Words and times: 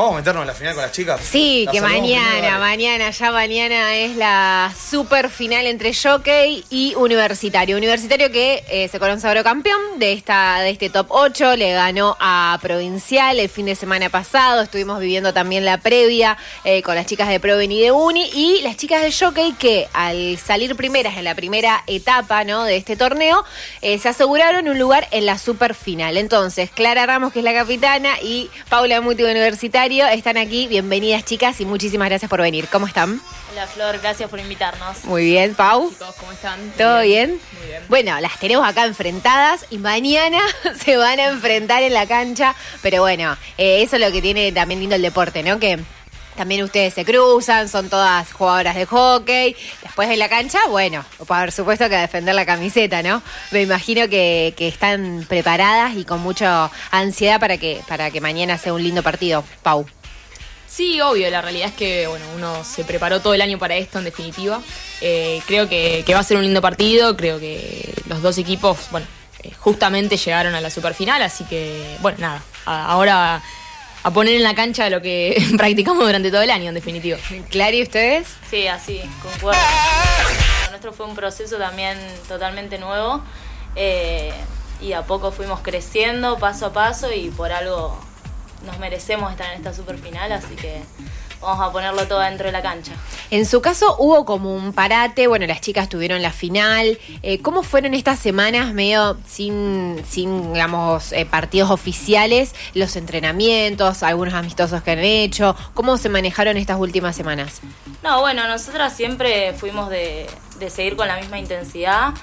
Vamos 0.00 0.14
a 0.14 0.16
meternos 0.16 0.40
en 0.40 0.46
la 0.46 0.54
final 0.54 0.74
con 0.74 0.82
las 0.82 0.92
chicas. 0.92 1.20
Sí, 1.22 1.68
que 1.70 1.82
mañana, 1.82 2.58
mañana, 2.58 3.10
ya 3.10 3.30
mañana 3.32 3.94
es 3.96 4.16
la 4.16 4.72
super 4.74 5.28
final 5.28 5.66
entre 5.66 5.92
Jockey 5.92 6.64
y 6.70 6.94
Universitario. 6.94 7.76
Universitario 7.76 8.32
que 8.32 8.64
eh, 8.70 8.88
se 8.88 8.98
consagró 8.98 9.44
campeón 9.44 9.78
de 9.98 10.14
esta 10.14 10.60
de 10.60 10.70
este 10.70 10.88
top 10.88 11.08
8, 11.10 11.54
le 11.56 11.74
ganó 11.74 12.16
a 12.18 12.58
Provincial 12.62 13.38
el 13.38 13.50
fin 13.50 13.66
de 13.66 13.74
semana 13.74 14.08
pasado. 14.08 14.62
Estuvimos 14.62 15.00
viviendo 15.00 15.34
también 15.34 15.66
la 15.66 15.76
previa 15.76 16.38
eh, 16.64 16.80
con 16.80 16.94
las 16.94 17.04
chicas 17.04 17.28
de 17.28 17.38
Proven 17.38 17.70
y 17.70 17.82
de 17.82 17.92
Uni 17.92 18.30
y 18.32 18.62
las 18.62 18.78
chicas 18.78 19.02
de 19.02 19.12
Jockey 19.12 19.52
que 19.52 19.86
al 19.92 20.38
salir 20.38 20.76
primeras 20.76 21.18
en 21.18 21.24
la 21.24 21.34
primera 21.34 21.84
etapa 21.86 22.44
¿no? 22.44 22.64
de 22.64 22.78
este 22.78 22.96
torneo 22.96 23.44
eh, 23.82 23.98
se 23.98 24.08
aseguraron 24.08 24.66
un 24.66 24.78
lugar 24.78 25.08
en 25.10 25.26
la 25.26 25.36
super 25.36 25.74
final. 25.74 26.16
Entonces, 26.16 26.70
Clara 26.70 27.04
Ramos, 27.04 27.34
que 27.34 27.40
es 27.40 27.44
la 27.44 27.52
capitana, 27.52 28.18
y 28.22 28.48
Paula 28.70 29.02
Muti 29.02 29.24
de 29.24 29.30
Universitario 29.30 29.89
están 29.90 30.36
aquí. 30.36 30.68
Bienvenidas, 30.68 31.24
chicas, 31.24 31.60
y 31.60 31.64
muchísimas 31.64 32.08
gracias 32.08 32.28
por 32.28 32.40
venir. 32.40 32.68
¿Cómo 32.70 32.86
están? 32.86 33.20
Hola 33.50 33.66
Flor, 33.66 33.98
gracias 33.98 34.30
por 34.30 34.38
invitarnos. 34.38 35.04
Muy 35.04 35.24
bien, 35.24 35.56
Pau. 35.56 35.90
Chicos, 35.90 36.14
¿cómo 36.14 36.30
están? 36.30 36.60
¿Todo 36.78 37.00
bien? 37.02 37.40
Muy 37.58 37.66
bien. 37.66 37.82
Bueno, 37.88 38.20
las 38.20 38.38
tenemos 38.38 38.66
acá 38.66 38.84
enfrentadas 38.84 39.66
y 39.68 39.78
mañana 39.78 40.38
se 40.84 40.96
van 40.96 41.18
a 41.18 41.24
enfrentar 41.24 41.82
en 41.82 41.92
la 41.92 42.06
cancha. 42.06 42.54
Pero 42.82 43.02
bueno, 43.02 43.36
eh, 43.58 43.82
eso 43.82 43.96
es 43.96 44.02
lo 44.02 44.12
que 44.12 44.22
tiene 44.22 44.52
también 44.52 44.78
lindo 44.78 44.94
el 44.94 45.02
deporte, 45.02 45.42
¿no? 45.42 45.58
Que 45.58 45.80
también 46.40 46.62
ustedes 46.62 46.94
se 46.94 47.04
cruzan, 47.04 47.68
son 47.68 47.90
todas 47.90 48.32
jugadoras 48.32 48.74
de 48.74 48.86
hockey. 48.86 49.54
Después 49.82 50.08
en 50.08 50.18
la 50.18 50.30
cancha, 50.30 50.58
bueno, 50.70 51.04
por 51.26 51.52
supuesto 51.52 51.86
que 51.90 51.96
a 51.96 52.00
defender 52.00 52.34
la 52.34 52.46
camiseta, 52.46 53.02
¿no? 53.02 53.22
Me 53.50 53.60
imagino 53.60 54.08
que, 54.08 54.54
que 54.56 54.66
están 54.66 55.26
preparadas 55.28 55.94
y 55.96 56.06
con 56.06 56.20
mucha 56.20 56.70
ansiedad 56.90 57.38
para 57.38 57.58
que, 57.58 57.82
para 57.86 58.10
que 58.10 58.22
mañana 58.22 58.56
sea 58.56 58.72
un 58.72 58.82
lindo 58.82 59.02
partido. 59.02 59.44
Pau. 59.62 59.84
Sí, 60.66 60.98
obvio, 61.02 61.28
la 61.28 61.42
realidad 61.42 61.68
es 61.68 61.74
que 61.74 62.06
bueno, 62.06 62.24
uno 62.34 62.64
se 62.64 62.84
preparó 62.84 63.20
todo 63.20 63.34
el 63.34 63.42
año 63.42 63.58
para 63.58 63.76
esto 63.76 63.98
en 63.98 64.04
definitiva. 64.04 64.62
Eh, 65.02 65.42
creo 65.46 65.68
que, 65.68 66.02
va 66.10 66.20
a 66.20 66.24
ser 66.24 66.38
un 66.38 66.44
lindo 66.44 66.62
partido, 66.62 67.18
creo 67.18 67.38
que 67.38 67.92
los 68.06 68.22
dos 68.22 68.38
equipos, 68.38 68.78
bueno, 68.90 69.06
eh, 69.42 69.52
justamente 69.58 70.16
llegaron 70.16 70.54
a 70.54 70.62
la 70.62 70.70
superfinal, 70.70 71.20
así 71.20 71.44
que 71.44 71.98
bueno, 72.00 72.16
nada, 72.18 72.42
ahora 72.64 73.42
a 74.02 74.10
poner 74.10 74.34
en 74.34 74.42
la 74.42 74.54
cancha 74.54 74.88
lo 74.90 75.02
que 75.02 75.42
practicamos 75.56 76.04
durante 76.04 76.30
todo 76.30 76.42
el 76.42 76.50
año 76.50 76.68
en 76.68 76.74
definitiva. 76.74 77.18
Clara, 77.50 77.76
¿y 77.76 77.82
ustedes? 77.82 78.28
Sí, 78.48 78.66
así, 78.66 79.00
concuerdo. 79.22 79.60
Lo 80.64 80.70
nuestro 80.70 80.92
fue 80.92 81.06
un 81.06 81.14
proceso 81.14 81.56
también 81.56 81.98
totalmente 82.28 82.78
nuevo 82.78 83.22
eh, 83.76 84.32
y 84.80 84.92
a 84.92 85.02
poco 85.02 85.32
fuimos 85.32 85.60
creciendo 85.60 86.38
paso 86.38 86.66
a 86.66 86.72
paso 86.72 87.12
y 87.12 87.30
por 87.30 87.52
algo 87.52 87.98
nos 88.64 88.78
merecemos 88.78 89.30
estar 89.30 89.52
en 89.52 89.58
esta 89.58 89.72
super 89.72 89.98
final, 89.98 90.32
así 90.32 90.54
que 90.54 90.82
vamos 91.40 91.66
a 91.66 91.72
ponerlo 91.72 92.06
todo 92.06 92.20
dentro 92.20 92.46
de 92.46 92.52
la 92.52 92.62
cancha. 92.62 92.92
En 93.30 93.46
su 93.46 93.60
caso 93.62 93.96
hubo 93.98 94.24
como 94.24 94.54
un 94.54 94.72
parate, 94.72 95.26
bueno, 95.26 95.46
las 95.46 95.60
chicas 95.60 95.88
tuvieron 95.88 96.20
la 96.20 96.32
final. 96.32 96.98
Eh, 97.22 97.40
¿Cómo 97.40 97.62
fueron 97.62 97.94
estas 97.94 98.18
semanas 98.18 98.72
medio 98.74 99.16
sin, 99.26 100.02
sin 100.08 100.52
digamos, 100.52 101.12
eh, 101.12 101.26
partidos 101.26 101.70
oficiales, 101.70 102.54
los 102.74 102.96
entrenamientos, 102.96 104.02
algunos 104.02 104.34
amistosos 104.34 104.82
que 104.82 104.90
han 104.90 104.98
hecho? 104.98 105.56
¿Cómo 105.74 105.96
se 105.96 106.08
manejaron 106.08 106.56
estas 106.56 106.78
últimas 106.78 107.14
semanas? 107.16 107.60
No, 108.02 108.20
bueno, 108.20 108.46
nosotras 108.48 108.96
siempre 108.96 109.52
fuimos 109.54 109.90
de, 109.90 110.26
de 110.58 110.70
seguir 110.70 110.96
con 110.96 111.06
la 111.08 111.16
misma 111.16 111.38
intensidad. 111.38 112.14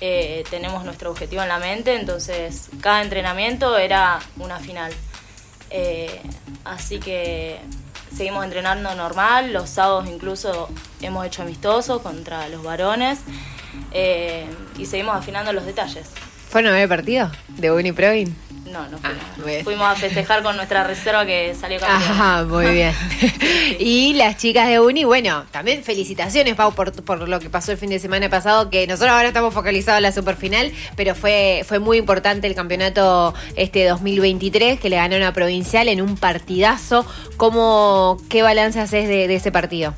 eh, 0.00 0.44
tenemos 0.50 0.84
nuestro 0.84 1.10
objetivo 1.10 1.42
en 1.42 1.48
la 1.48 1.58
mente, 1.58 1.94
entonces 1.94 2.68
cada 2.80 3.02
entrenamiento 3.02 3.78
era 3.78 4.18
una 4.38 4.58
final. 4.58 4.92
Así 6.64 6.98
que 6.98 7.60
seguimos 8.14 8.44
entrenando 8.44 8.94
normal. 8.94 9.52
Los 9.52 9.70
sábados 9.70 10.06
incluso 10.08 10.68
hemos 11.00 11.24
hecho 11.26 11.42
amistosos 11.42 12.02
contra 12.02 12.48
los 12.48 12.62
varones 12.62 13.20
eh, 13.92 14.46
y 14.78 14.86
seguimos 14.86 15.16
afinando 15.16 15.52
los 15.52 15.64
detalles. 15.64 16.10
¿Fueron 16.48 16.72
nueve 16.72 16.88
partidos 16.88 17.30
de 17.48 17.70
Uniprovin? 17.72 18.34
No, 18.66 18.86
no 18.88 18.98
Ah, 19.04 19.12
fuimos. 19.40 19.62
fuimos 19.62 19.86
a 19.86 19.94
festejar 19.94 20.42
con 20.42 20.56
nuestra 20.56 20.82
reserva 20.84 21.24
que 21.24 21.54
salió 21.58 21.78
campeón. 21.78 22.02
Ajá, 22.02 22.44
muy 22.44 22.66
bien. 22.72 22.92
y 23.78 24.12
las 24.14 24.36
chicas 24.38 24.66
de 24.68 24.80
Uni, 24.80 25.04
bueno, 25.04 25.44
también 25.52 25.84
felicitaciones, 25.84 26.56
Pau, 26.56 26.74
por, 26.74 26.92
por 27.04 27.28
lo 27.28 27.38
que 27.38 27.48
pasó 27.48 27.70
el 27.72 27.78
fin 27.78 27.90
de 27.90 28.00
semana 28.00 28.28
pasado, 28.28 28.68
que 28.68 28.86
nosotros 28.88 29.12
ahora 29.14 29.28
estamos 29.28 29.54
focalizados 29.54 29.98
en 29.98 30.02
la 30.02 30.12
superfinal, 30.12 30.72
pero 30.96 31.14
fue, 31.14 31.62
fue 31.66 31.78
muy 31.78 31.96
importante 31.96 32.48
el 32.48 32.54
campeonato 32.56 33.34
este 33.54 33.86
2023, 33.86 34.80
que 34.80 34.90
le 34.90 34.96
ganó 34.96 35.16
una 35.16 35.32
provincial 35.32 35.88
en 35.88 36.02
un 36.02 36.16
partidazo. 36.16 37.06
¿Cómo, 37.36 38.18
¿Qué 38.28 38.42
balance 38.42 38.80
haces 38.80 39.08
de, 39.08 39.28
de 39.28 39.36
ese 39.36 39.52
partido? 39.52 39.94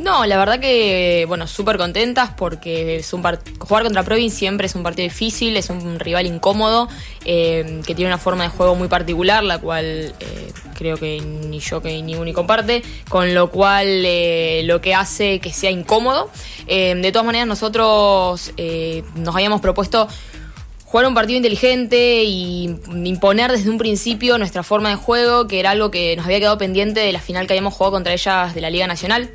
No, 0.00 0.26
la 0.26 0.36
verdad 0.36 0.58
que, 0.58 1.24
bueno, 1.28 1.46
súper 1.46 1.78
contentas 1.78 2.30
porque 2.36 2.96
es 2.96 3.12
un 3.12 3.22
jugar 3.58 3.84
contra 3.84 4.02
Provin 4.02 4.30
siempre 4.30 4.66
es 4.66 4.74
un 4.74 4.82
partido 4.82 5.04
difícil, 5.04 5.56
es 5.56 5.70
un 5.70 6.00
rival 6.00 6.26
incómodo, 6.26 6.88
eh, 7.24 7.80
que 7.86 7.94
tiene 7.94 8.10
una 8.10 8.18
forma 8.18 8.42
de 8.42 8.50
juego 8.50 8.74
muy 8.74 8.88
particular, 8.88 9.44
la 9.44 9.58
cual 9.58 10.14
eh, 10.18 10.52
creo 10.76 10.96
que 10.96 11.20
ni 11.20 11.60
yo 11.60 11.80
que 11.80 12.02
ni 12.02 12.16
Uni 12.16 12.32
comparte, 12.32 12.82
con 13.08 13.34
lo 13.34 13.50
cual 13.50 13.86
eh, 13.86 14.62
lo 14.64 14.80
que 14.80 14.94
hace 14.94 15.38
que 15.38 15.52
sea 15.52 15.70
incómodo. 15.70 16.30
De 16.66 17.10
todas 17.12 17.26
maneras, 17.26 17.46
nosotros 17.46 18.52
nos 19.16 19.34
habíamos 19.34 19.60
propuesto 19.60 20.08
jugar 20.94 21.08
un 21.08 21.14
partido 21.14 21.36
inteligente 21.36 22.22
y 22.22 22.76
imponer 23.04 23.50
desde 23.50 23.68
un 23.68 23.78
principio 23.78 24.38
nuestra 24.38 24.62
forma 24.62 24.90
de 24.90 24.96
juego, 24.96 25.46
que 25.46 25.60
era 25.60 25.70
algo 25.70 25.90
que 25.90 26.14
nos 26.16 26.24
había 26.24 26.38
quedado 26.38 26.56
pendiente 26.56 27.00
de 27.00 27.12
la 27.12 27.20
final 27.20 27.46
que 27.46 27.52
habíamos 27.52 27.74
jugado 27.74 27.92
contra 27.92 28.12
ellas 28.12 28.54
de 28.54 28.60
la 28.60 28.70
Liga 28.70 28.86
Nacional. 28.86 29.30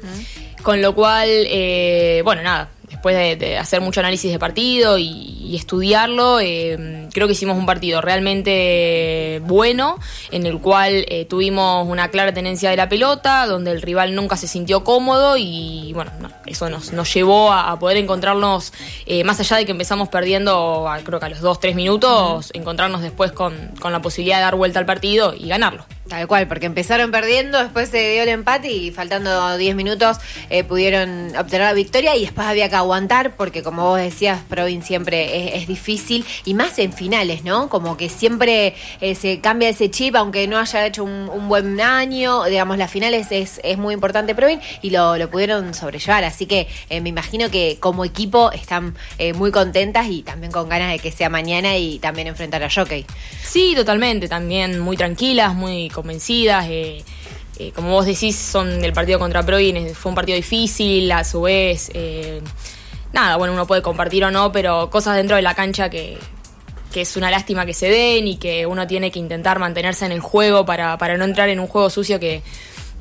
Con 0.62 0.82
lo 0.82 0.94
cual, 0.94 1.28
eh, 1.30 2.22
bueno, 2.24 2.42
nada, 2.42 2.70
después 2.90 3.16
de, 3.16 3.36
de 3.36 3.58
hacer 3.58 3.82
mucho 3.82 4.00
análisis 4.00 4.32
de 4.32 4.40
partido 4.40 4.98
y, 4.98 5.39
y 5.50 5.56
estudiarlo, 5.56 6.40
eh, 6.40 7.08
creo 7.12 7.26
que 7.26 7.34
hicimos 7.34 7.58
un 7.58 7.66
partido 7.66 8.02
realmente 8.02 9.42
bueno, 9.46 9.98
en 10.32 10.46
el 10.46 10.60
cual 10.60 11.06
eh, 11.08 11.26
tuvimos 11.26 11.88
una 11.88 12.10
clara 12.10 12.34
tenencia 12.34 12.70
de 12.70 12.76
la 12.78 12.88
pelota, 12.90 13.46
donde 13.48 13.72
el 13.72 13.82
rival 13.82 14.14
nunca 14.16 14.38
se 14.38 14.48
sintió 14.48 14.84
cómodo 14.84 15.38
y 15.38 15.92
bueno, 15.94 16.12
no, 16.22 16.30
eso 16.46 16.70
nos, 16.70 16.94
nos 16.94 17.12
llevó 17.14 17.52
a, 17.52 17.72
a 17.72 17.80
poder 17.80 17.98
encontrarnos, 17.98 18.74
eh, 19.06 19.24
más 19.24 19.40
allá 19.40 19.58
de 19.58 19.66
que 19.66 19.72
empezamos 19.72 20.10
perdiendo, 20.10 20.88
a- 20.88 21.00
creo 21.00 21.20
que 21.20 21.26
a 21.26 21.30
los 21.30 21.42
2-3 21.42 21.74
minutos, 21.76 22.52
encontrarnos 22.54 23.02
después 23.02 23.32
con, 23.32 23.56
con 23.80 23.92
la 23.92 24.02
posibilidad 24.02 24.38
de 24.38 24.44
dar 24.44 24.56
vuelta 24.56 24.80
al 24.80 24.86
partido 24.86 25.34
y 25.38 25.48
ganarlo. 25.48 25.86
Tal 26.08 26.26
cual, 26.26 26.48
porque 26.48 26.66
empezaron 26.66 27.12
perdiendo, 27.12 27.60
después 27.60 27.90
se 27.90 28.14
dio 28.14 28.24
el 28.24 28.30
empate 28.30 28.72
y 28.72 28.90
faltando 28.90 29.56
10 29.58 29.76
minutos 29.76 30.18
eh, 30.50 30.64
pudieron 30.64 31.36
obtener 31.38 31.68
la 31.68 31.74
victoria 31.74 32.16
y 32.16 32.22
después 32.22 32.48
había 32.48 32.68
que 32.68 32.76
aguantar 32.76 33.36
porque 33.36 33.62
como 33.62 33.84
vos 33.88 34.00
decías, 34.00 34.40
Provin 34.50 34.82
siempre 34.82 35.39
es, 35.48 35.68
difícil 35.68 36.26
y 36.46 36.54
más 36.54 36.80
en 36.80 36.94
finales, 36.94 37.44
¿no? 37.44 37.70
Como 37.70 37.96
que 37.98 38.10
siempre 38.10 38.74
eh, 39.02 39.16
se 39.16 39.40
cambia 39.40 39.70
ese 39.70 39.92
chip, 39.92 40.16
aunque 40.16 40.48
no 40.48 40.58
haya 40.58 40.86
hecho 40.86 41.04
un, 41.04 41.30
buen 41.48 41.80
año, 41.82 42.44
digamos, 42.46 42.78
las 42.78 42.92
finales 42.92 43.28
es, 43.32 43.60
es 43.64 43.78
muy 43.78 43.94
importante 43.94 44.36
Provin 44.36 44.60
y 44.82 44.92
lo, 44.92 45.18
lo 45.18 45.30
pudieron 45.30 45.74
sobrellevar, 45.74 46.24
así 46.24 46.46
que 46.46 46.68
eh, 46.90 47.02
me 47.02 47.10
imagino 47.10 47.50
que 47.50 47.78
como 47.80 48.06
equipo 48.06 48.52
están 48.52 48.96
eh, 49.18 49.34
muy 49.34 49.52
contentas 49.52 50.08
y 50.08 50.22
también 50.22 50.52
con 50.52 50.70
ganas 50.70 50.92
de 50.92 51.00
que 51.00 51.12
sea 51.12 51.30
mañana 51.30 51.78
y 51.78 51.98
también 52.00 52.28
enfrentar 52.28 52.64
a 52.64 52.70
Jockey. 52.70 53.06
Sí, 53.44 53.74
totalmente, 53.76 54.28
también 54.28 54.80
muy 54.80 54.98
tranquilas, 54.98 55.56
muy 55.56 55.90
convencidas. 55.90 56.68
como 57.74 57.92
vos 57.92 58.06
decís, 58.06 58.36
son 58.36 58.80
del 58.80 58.94
partido 58.94 59.18
contra 59.18 59.44
Provin, 59.44 59.94
fue 59.96 60.12
un 60.12 60.16
partido 60.16 60.36
difícil, 60.36 61.12
a 61.12 61.24
su 61.24 61.42
vez. 61.42 61.90
Nada, 63.14 63.38
bueno, 63.38 63.54
uno 63.54 63.68
puede 63.68 63.82
compartir 63.82 64.24
o 64.24 64.32
no, 64.32 64.52
pero 64.52 64.90
cosas 64.90 65.16
dentro 65.16 65.36
de 65.36 65.42
la 65.42 65.56
cancha 65.56 65.90
que, 65.90 66.18
que 66.92 67.02
es 67.02 67.18
una 67.18 67.32
lástima 67.32 67.66
que 67.66 67.74
se 67.74 67.90
den 67.90 68.28
y 68.28 68.38
que 68.38 68.66
uno 68.66 68.88
tiene 68.88 69.12
que 69.12 69.20
intentar 69.20 69.60
mantenerse 69.60 70.06
en 70.06 70.12
el 70.12 70.20
juego 70.20 70.66
para, 70.66 70.98
para 70.98 71.18
no 71.18 71.26
entrar 71.26 71.50
en 71.50 71.60
un 71.60 71.68
juego 71.68 71.90
sucio 71.90 72.20
que, 72.20 72.42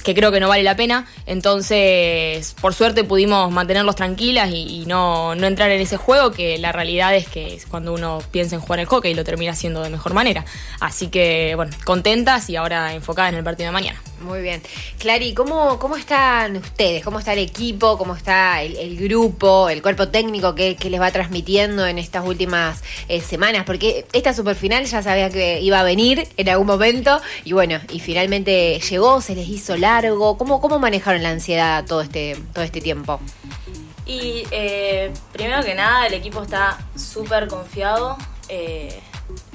que 0.02 0.14
creo 0.14 0.32
que 0.32 0.40
no 0.40 0.48
vale 0.48 0.62
la 0.62 0.76
pena. 0.76 1.06
Entonces, 1.26 2.54
por 2.60 2.74
suerte 2.74 3.04
pudimos 3.04 3.50
mantenerlos 3.50 3.96
tranquilas 3.96 4.50
y, 4.52 4.84
no, 4.86 5.34
no 5.34 5.46
entrar 5.46 5.70
en 5.70 5.80
ese 5.80 5.96
juego, 5.96 6.32
que 6.32 6.58
la 6.58 6.72
realidad 6.72 7.14
es 7.14 7.28
que 7.28 7.60
cuando 7.68 7.92
uno 7.92 8.20
piensa 8.30 8.56
en 8.56 8.60
jugar 8.60 8.80
el 8.80 8.86
hockey 8.86 9.14
lo 9.14 9.24
termina 9.24 9.52
haciendo 9.52 9.82
de 9.82 9.90
mejor 9.90 10.14
manera. 10.14 10.44
Así 10.80 11.08
que, 11.08 11.54
bueno, 11.56 11.76
contentas 11.84 12.48
y 12.50 12.56
ahora 12.56 12.94
enfocadas 12.94 13.32
en 13.32 13.38
el 13.38 13.44
partido 13.44 13.68
de 13.68 13.72
mañana. 13.72 14.00
Muy 14.20 14.42
bien. 14.42 14.60
Clary, 14.98 15.32
¿cómo, 15.32 15.78
¿cómo 15.78 15.96
están 15.96 16.56
ustedes? 16.56 17.04
¿Cómo 17.04 17.20
está 17.20 17.34
el 17.34 17.38
equipo? 17.38 17.96
¿Cómo 17.96 18.16
está 18.16 18.62
el, 18.62 18.96
grupo, 18.96 19.68
el 19.68 19.80
cuerpo 19.80 20.08
técnico 20.08 20.54
que, 20.56 20.76
les 20.88 21.00
va 21.00 21.12
transmitiendo 21.12 21.86
en 21.86 21.98
estas 21.98 22.26
últimas 22.26 22.82
eh, 23.08 23.20
semanas? 23.20 23.64
Porque 23.64 24.06
esta 24.12 24.34
superfinal 24.34 24.84
ya 24.86 25.02
sabía 25.02 25.30
que 25.30 25.60
iba 25.60 25.78
a 25.78 25.84
venir 25.84 26.26
en 26.36 26.48
algún 26.48 26.66
momento 26.66 27.20
y 27.44 27.52
bueno, 27.52 27.78
y 27.92 28.00
finalmente 28.00 28.80
llegó, 28.80 29.20
se 29.20 29.36
les 29.36 29.48
hizo 29.48 29.76
largo. 29.88 30.36
¿Cómo, 30.36 30.60
cómo 30.60 30.78
manejaron 30.78 31.22
la 31.22 31.30
ansiedad 31.30 31.84
todo 31.86 32.02
este, 32.02 32.36
todo 32.52 32.64
este 32.64 32.80
tiempo? 32.80 33.20
Y 34.04 34.44
eh, 34.50 35.12
primero 35.32 35.62
que 35.62 35.74
nada, 35.74 36.06
el 36.06 36.14
equipo 36.14 36.42
está 36.42 36.78
súper 36.94 37.48
confiado. 37.48 38.16
Eh, 38.48 39.00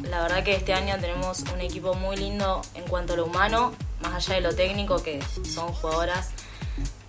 la 0.03 0.21
verdad 0.21 0.43
que 0.43 0.55
este 0.55 0.73
año 0.73 0.95
tenemos 0.99 1.43
un 1.53 1.61
equipo 1.61 1.93
muy 1.93 2.15
lindo 2.17 2.61
en 2.73 2.83
cuanto 2.83 3.13
a 3.13 3.17
lo 3.17 3.25
humano, 3.25 3.73
más 4.01 4.13
allá 4.15 4.35
de 4.35 4.41
lo 4.41 4.55
técnico, 4.55 5.01
que 5.01 5.19
son 5.43 5.71
jugadoras 5.73 6.31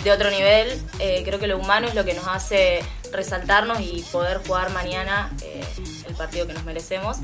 de 0.05 0.13
otro 0.13 0.31
nivel, 0.31 0.81
eh, 0.99 1.23
creo 1.25 1.41
que 1.41 1.47
lo 1.47 1.59
humano 1.59 1.89
es 1.89 1.95
lo 1.95 2.05
que 2.05 2.13
nos 2.13 2.27
hace 2.29 2.81
resaltarnos 3.11 3.81
y 3.81 4.05
poder 4.13 4.47
jugar 4.47 4.71
mañana 4.71 5.33
eh, 5.43 5.65
el 6.07 6.15
partido 6.15 6.47
que 6.47 6.53
nos 6.53 6.65
merecemos. 6.65 7.17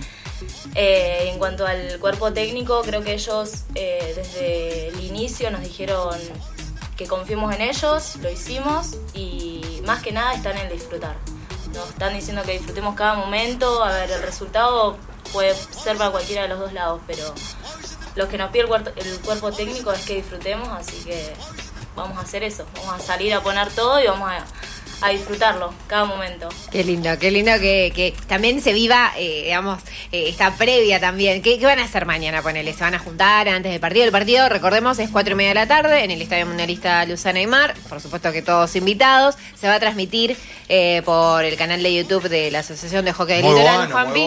Eh, 0.74 1.28
en 1.30 1.38
cuanto 1.38 1.66
al 1.66 1.98
cuerpo 2.00 2.32
técnico, 2.32 2.80
creo 2.80 3.02
que 3.02 3.12
ellos 3.12 3.64
desde 3.74 4.88
el 4.88 5.00
inicio 5.00 5.50
nos 5.50 5.60
dijeron 5.60 6.16
que 6.96 7.06
confiemos 7.06 7.54
en 7.54 7.60
ellos, 7.62 8.16
lo 8.16 8.30
hicimos 8.30 8.96
y 9.12 9.82
más 9.84 10.02
que 10.02 10.12
nada 10.12 10.32
están 10.32 10.56
en 10.56 10.70
disfrutar. 10.70 11.16
Nos 11.74 11.90
están 11.90 12.14
diciendo 12.14 12.42
que 12.42 12.52
disfrutemos 12.52 12.94
cada 12.94 13.14
momento, 13.14 13.84
a 13.84 13.92
ver, 13.92 14.10
el 14.10 14.22
resultado 14.22 14.96
puede 15.32 15.54
ser 15.54 15.98
para 15.98 16.10
cualquiera 16.10 16.42
de 16.42 16.48
los 16.48 16.58
dos 16.58 16.72
lados, 16.72 17.00
pero 17.06 17.34
lo 18.16 18.28
que 18.28 18.38
nos 18.38 18.50
pide 18.50 18.64
el 18.64 19.20
cuerpo 19.20 19.52
técnico 19.52 19.92
es 19.92 20.04
que 20.04 20.16
disfrutemos, 20.16 20.68
así 20.68 21.04
que 21.04 21.32
vamos 21.96 22.18
a 22.18 22.22
hacer 22.22 22.42
eso, 22.42 22.66
vamos 22.76 22.94
a 22.94 22.98
salir 22.98 23.32
a 23.34 23.42
poner 23.42 23.70
todo 23.70 24.02
y 24.02 24.06
vamos 24.06 24.30
a 24.30 24.44
a 25.02 25.10
disfrutarlo 25.10 25.72
cada 25.86 26.04
momento. 26.04 26.48
Qué 26.70 26.84
lindo, 26.84 27.10
qué 27.18 27.30
lindo 27.30 27.52
que, 27.60 27.92
que 27.94 28.14
también 28.26 28.60
se 28.60 28.72
viva, 28.72 29.12
eh, 29.16 29.44
digamos, 29.44 29.82
eh, 30.12 30.28
esta 30.28 30.54
previa 30.54 31.00
también. 31.00 31.42
¿Qué, 31.42 31.58
van 31.62 31.78
a 31.78 31.84
hacer 31.84 32.06
mañana? 32.06 32.42
Ponele, 32.42 32.72
¿se 32.72 32.84
van 32.84 32.94
a 32.94 32.98
juntar 32.98 33.48
antes 33.48 33.72
del 33.72 33.80
partido? 33.80 34.04
El 34.04 34.12
partido, 34.12 34.48
recordemos, 34.48 34.98
es 34.98 35.10
cuatro 35.10 35.34
y 35.34 35.36
media 35.36 35.50
de 35.50 35.54
la 35.54 35.68
tarde 35.68 36.04
en 36.04 36.10
el 36.10 36.20
Estadio 36.20 36.46
Mundialista 36.46 37.04
Luzana 37.06 37.40
y 37.40 37.46
Mar. 37.46 37.74
Por 37.88 38.00
supuesto 38.00 38.32
que 38.32 38.42
todos 38.42 38.76
invitados. 38.76 39.36
Se 39.58 39.68
va 39.68 39.74
a 39.74 39.80
transmitir 39.80 40.36
eh, 40.70 41.02
por 41.04 41.44
el 41.44 41.56
canal 41.56 41.82
de 41.82 41.92
YouTube 41.92 42.28
de 42.30 42.50
la 42.50 42.60
Asociación 42.60 43.04
de 43.04 43.12
Hockey 43.12 43.42
del 43.42 43.46
Litoral, 43.46 43.92
Juanpi. 43.92 44.26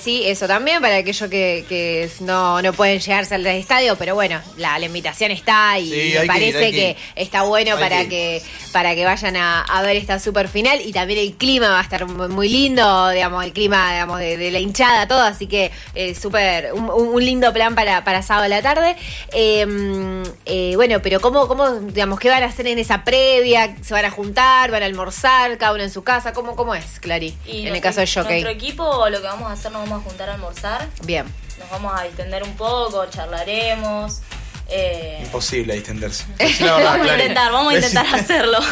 sí, 0.00 0.22
eso 0.26 0.48
también, 0.48 0.80
para 0.80 0.96
aquellos 0.96 1.30
que, 1.30 1.64
que 1.68 2.10
no, 2.20 2.60
no 2.62 2.72
pueden 2.72 2.98
llegarse 2.98 3.36
al 3.36 3.46
estadio, 3.46 3.94
pero 3.96 4.14
bueno, 4.14 4.40
la, 4.56 4.80
invitación 4.80 5.30
está 5.30 5.78
y 5.78 6.14
me 6.18 6.26
parece 6.26 6.72
que, 6.72 6.96
está 7.14 7.42
bueno 7.42 7.78
para 7.78 8.08
que, 8.08 8.42
para 8.72 8.94
que 8.94 9.04
vayan 9.04 9.36
a 9.36 9.82
ver 9.82 9.96
esta 9.96 10.18
super 10.18 10.48
final 10.48 10.80
y 10.84 10.92
también 10.92 11.18
el 11.20 11.34
clima 11.34 11.68
va 11.68 11.78
a 11.78 11.82
estar 11.82 12.06
muy 12.06 12.48
lindo, 12.48 13.10
digamos, 13.10 13.44
el 13.44 13.52
clima 13.52 13.92
digamos, 13.92 14.18
de, 14.18 14.50
la 14.50 14.58
hinchada, 14.58 15.06
todo, 15.06 15.22
así 15.22 15.46
que 15.46 15.70
eh, 15.94 16.14
súper, 16.14 16.72
un, 16.72 17.24
lindo 17.24 17.52
plan 17.52 17.74
para, 17.74 18.02
para 18.04 18.22
sábado 18.22 18.46
a 18.46 18.48
la 18.48 18.62
tarde. 18.62 18.96
Em, 19.32 20.22
eh, 20.46 20.72
bueno, 20.76 21.00
pero 21.02 21.20
¿cómo, 21.20 21.46
¿cómo, 21.46 21.70
digamos, 21.70 22.18
qué 22.18 22.28
van 22.28 22.42
a 22.42 22.46
hacer 22.46 22.66
en 22.66 22.78
esa 22.78 23.04
previa? 23.04 23.76
¿Se 23.82 23.92
van 23.92 24.04
a 24.04 24.10
juntar? 24.10 24.70
¿Van 24.70 24.82
a 24.82 24.86
almorzar? 24.86 25.49
¿Cada 25.58 25.72
uno 25.72 25.82
en 25.82 25.90
su 25.90 26.02
casa? 26.02 26.32
¿Cómo, 26.32 26.56
cómo 26.56 26.74
es, 26.74 27.00
Clary? 27.00 27.36
en 27.46 27.74
el 27.74 27.80
caso 27.80 28.00
de 28.00 28.06
Jockey. 28.06 28.42
Nuestro 28.42 28.50
equipo 28.50 29.08
lo 29.08 29.20
que 29.20 29.26
vamos 29.26 29.50
a 29.50 29.52
hacer, 29.52 29.72
nos 29.72 29.82
vamos 29.82 30.04
a 30.04 30.08
juntar 30.08 30.30
a 30.30 30.34
almorzar. 30.34 30.88
Bien. 31.04 31.26
Nos 31.58 31.70
vamos 31.70 31.92
a 31.98 32.04
distender 32.04 32.42
un 32.42 32.56
poco, 32.56 33.06
charlaremos. 33.06 34.20
Eh, 34.68 35.20
Imposible 35.24 35.74
distenderse. 35.74 36.24
vamos 36.60 37.08
a 37.08 37.12
intentar, 37.12 37.52
vamos 37.52 37.72
a 37.72 37.76
intentar 37.76 38.06
hacerlo. 38.14 38.58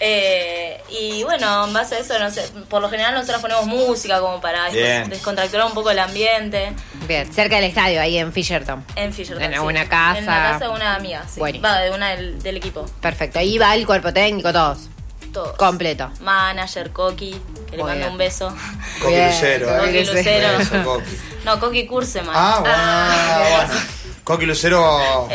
Eh, 0.00 0.80
y 0.88 1.24
bueno, 1.24 1.66
en 1.66 1.72
base 1.72 1.96
a 1.96 1.98
eso, 1.98 2.16
no 2.20 2.30
sé, 2.30 2.42
por 2.68 2.80
lo 2.80 2.88
general 2.88 3.14
nosotros 3.14 3.40
ponemos 3.42 3.66
música 3.66 4.20
como 4.20 4.40
para 4.40 4.70
descontracturar 4.70 5.66
un 5.66 5.74
poco 5.74 5.90
el 5.90 5.98
ambiente. 5.98 6.72
Bien, 7.08 7.32
cerca 7.32 7.56
del 7.56 7.64
estadio, 7.64 8.00
ahí 8.00 8.16
en 8.16 8.32
Fisherton. 8.32 8.84
En 8.94 9.12
Fisherton. 9.12 9.42
En 9.42 9.54
alguna 9.54 9.88
casa. 9.88 10.18
En 10.18 10.26
la 10.26 10.52
casa 10.52 10.64
de 10.66 10.70
una 10.70 10.94
amiga, 10.94 11.24
sí. 11.28 11.40
Va, 11.40 11.80
de 11.80 11.90
una 11.90 12.10
del, 12.14 12.56
equipo. 12.56 12.86
Perfecto, 13.00 13.40
ahí 13.40 13.58
va 13.58 13.74
el 13.74 13.86
cuerpo 13.86 14.12
técnico, 14.12 14.52
todos. 14.52 14.88
Todos. 15.32 15.56
Completo. 15.56 16.10
Manager, 16.20 16.90
Coqui, 16.90 17.40
que 17.70 17.76
le 17.76 17.84
mando 17.84 18.10
un 18.10 18.18
beso. 18.18 18.54
Coqui 19.00 19.16
Lucero, 19.16 19.68
eh. 19.68 19.78
Coqui 19.80 20.04
Lucero. 20.04 21.02
no, 21.44 21.60
Coqui 21.60 21.86
Curseman. 21.86 22.34
Ah, 22.34 22.58
bueno. 22.60 22.74
Ah, 22.76 23.46
bueno. 23.50 23.80
Coqui 24.24 24.46
Lucero. 24.46 25.28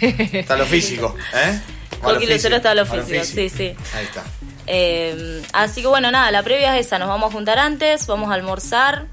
Está 0.00 0.56
lo 0.56 0.66
físico, 0.66 1.14
¿eh? 1.34 1.60
Coqui 2.02 2.26
Lucero 2.26 2.56
está 2.56 2.74
lo 2.74 2.86
físico, 2.86 3.24
sí, 3.24 3.48
sí. 3.48 3.74
Ahí 3.94 4.04
está. 4.04 4.22
Eh, 4.66 5.42
así 5.52 5.82
que 5.82 5.88
bueno, 5.88 6.10
nada, 6.10 6.30
la 6.30 6.42
previa 6.42 6.78
es 6.78 6.86
esa, 6.86 6.98
nos 6.98 7.08
vamos 7.08 7.30
a 7.30 7.32
juntar 7.32 7.58
antes, 7.58 8.06
vamos 8.06 8.30
a 8.30 8.34
almorzar, 8.34 9.06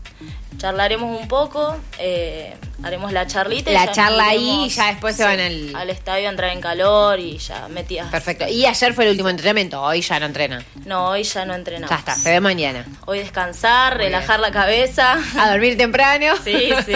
charlaremos 0.58 1.20
un 1.20 1.28
poco. 1.28 1.76
Eh, 1.98 2.56
haremos 2.84 3.12
la 3.12 3.28
charlita. 3.28 3.72
La 3.72 3.92
charla 3.92 4.28
ahí 4.28 4.66
y 4.66 4.70
ya 4.70 4.88
después 4.88 5.16
se 5.16 5.24
van 5.24 5.40
al... 5.40 5.76
al 5.76 5.90
estadio 5.90 6.28
a 6.28 6.32
entrar 6.32 6.52
en 6.52 6.62
calor 6.62 7.20
y 7.20 7.38
ya 7.38 7.68
metidas. 7.68 8.10
Perfecto. 8.10 8.48
Y 8.48 8.66
ayer 8.66 8.94
fue 8.94 9.06
el 9.06 9.12
último 9.12 9.30
entrenamiento, 9.30 9.82
hoy 9.82 10.02
ya 10.02 10.20
no 10.20 10.26
entrena. 10.26 10.64
No, 10.86 11.10
hoy 11.10 11.24
ya 11.24 11.46
no 11.46 11.54
entrenamos. 11.54 11.90
Ya 11.90 11.98
está, 11.98 12.16
se 12.16 12.30
ve 12.32 12.40
mañana. 12.40 12.86
Hoy 13.06 13.20
descansar, 13.20 13.98
relajar 13.98 14.40
la 14.40 14.52
cabeza. 14.52 15.20
A 15.38 15.52
dormir 15.52 15.78
temprano. 15.78 16.36
Sí, 16.44 16.72
sí. 16.86 16.94